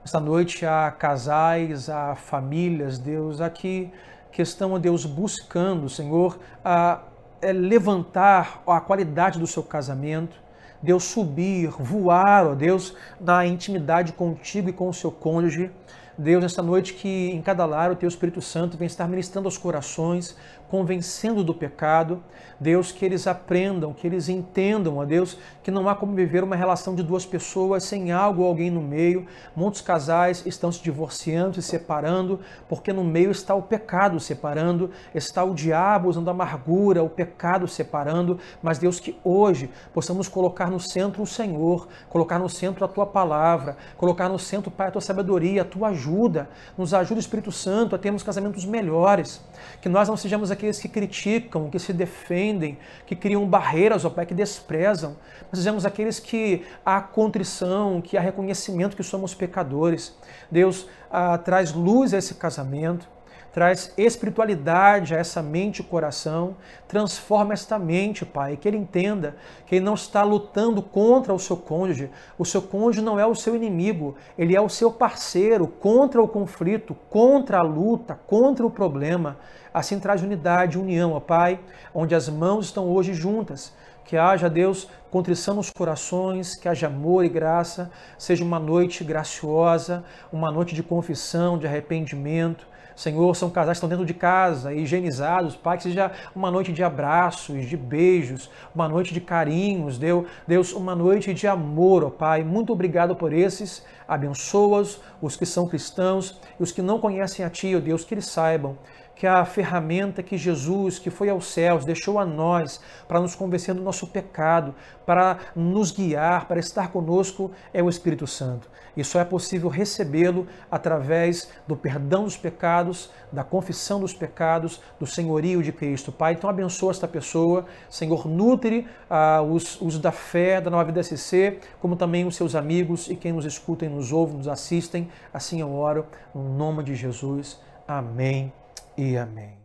[0.04, 3.90] Esta noite há casais, há famílias, Deus, aqui
[4.30, 7.00] que estão, Deus, buscando, Senhor, a
[7.40, 10.36] é, levantar a qualidade do seu casamento,
[10.82, 15.70] Deus subir, voar, ó Deus, na intimidade contigo e com o seu cônjuge.
[16.18, 19.56] Deus, nesta noite que em cada lar o Teu Espírito Santo vem estar ministrando aos
[19.56, 20.36] corações,
[20.68, 22.22] convencendo do pecado.
[22.58, 26.56] Deus, que eles aprendam, que eles entendam, ó Deus, que não há como viver uma
[26.56, 29.26] relação de duas pessoas sem algo ou alguém no meio.
[29.56, 35.42] Muitos casais estão se divorciando, se separando, porque no meio está o pecado separando, está
[35.42, 38.38] o diabo usando a amargura, o pecado separando.
[38.62, 43.06] Mas, Deus, que hoje possamos colocar no centro o Senhor, colocar no centro a Tua
[43.06, 46.48] palavra, colocar no centro, Pai, a Tua sabedoria, a Tua ajuda.
[46.78, 49.42] Nos ajuda, Espírito Santo, a termos casamentos melhores.
[49.80, 54.26] Que nós não sejamos aqueles que criticam, que se defendem, que criam barreiras, ó Pai,
[54.26, 55.16] que desprezam.
[55.52, 60.16] Sejamos aqueles que há contrição, que há reconhecimento que somos pecadores.
[60.50, 63.13] Deus ah, traz luz a esse casamento
[63.54, 66.56] traz espiritualidade a essa mente e coração,
[66.88, 71.56] transforma esta mente, Pai, que ele entenda que ele não está lutando contra o seu
[71.56, 76.20] cônjuge, o seu cônjuge não é o seu inimigo, ele é o seu parceiro contra
[76.20, 79.38] o conflito, contra a luta, contra o problema.
[79.72, 81.60] Assim traz unidade, união, ó Pai,
[81.94, 83.72] onde as mãos estão hoje juntas.
[84.04, 87.88] Que haja, Deus, contrição nos corações, que haja amor e graça,
[88.18, 93.88] seja uma noite graciosa, uma noite de confissão, de arrependimento, Senhor, são casais que estão
[93.88, 99.12] dentro de casa, higienizados, Pai, que seja uma noite de abraços, de beijos, uma noite
[99.12, 102.44] de carinhos, Deus, Deus uma noite de amor, ó Pai.
[102.44, 107.50] Muito obrigado por esses, abençoa-os, os que são cristãos e os que não conhecem a
[107.50, 108.76] Ti, ó Deus, que eles saibam
[109.14, 113.74] que a ferramenta que Jesus, que foi aos céus, deixou a nós para nos convencer
[113.74, 114.74] do nosso pecado,
[115.06, 118.68] para nos guiar, para estar conosco, é o Espírito Santo.
[118.96, 125.06] E só é possível recebê-lo através do perdão dos pecados, da confissão dos pecados, do
[125.06, 126.12] senhorio de Cristo.
[126.12, 131.02] Pai, então abençoa esta pessoa, Senhor, nutre ah, os, os da fé da Nova Vida
[131.02, 135.08] SC, como também os seus amigos e quem nos escuta e nos ouve, nos assistem.
[135.32, 137.60] Assim eu oro, no nome de Jesus.
[137.86, 138.63] Amém
[138.96, 139.63] e amém.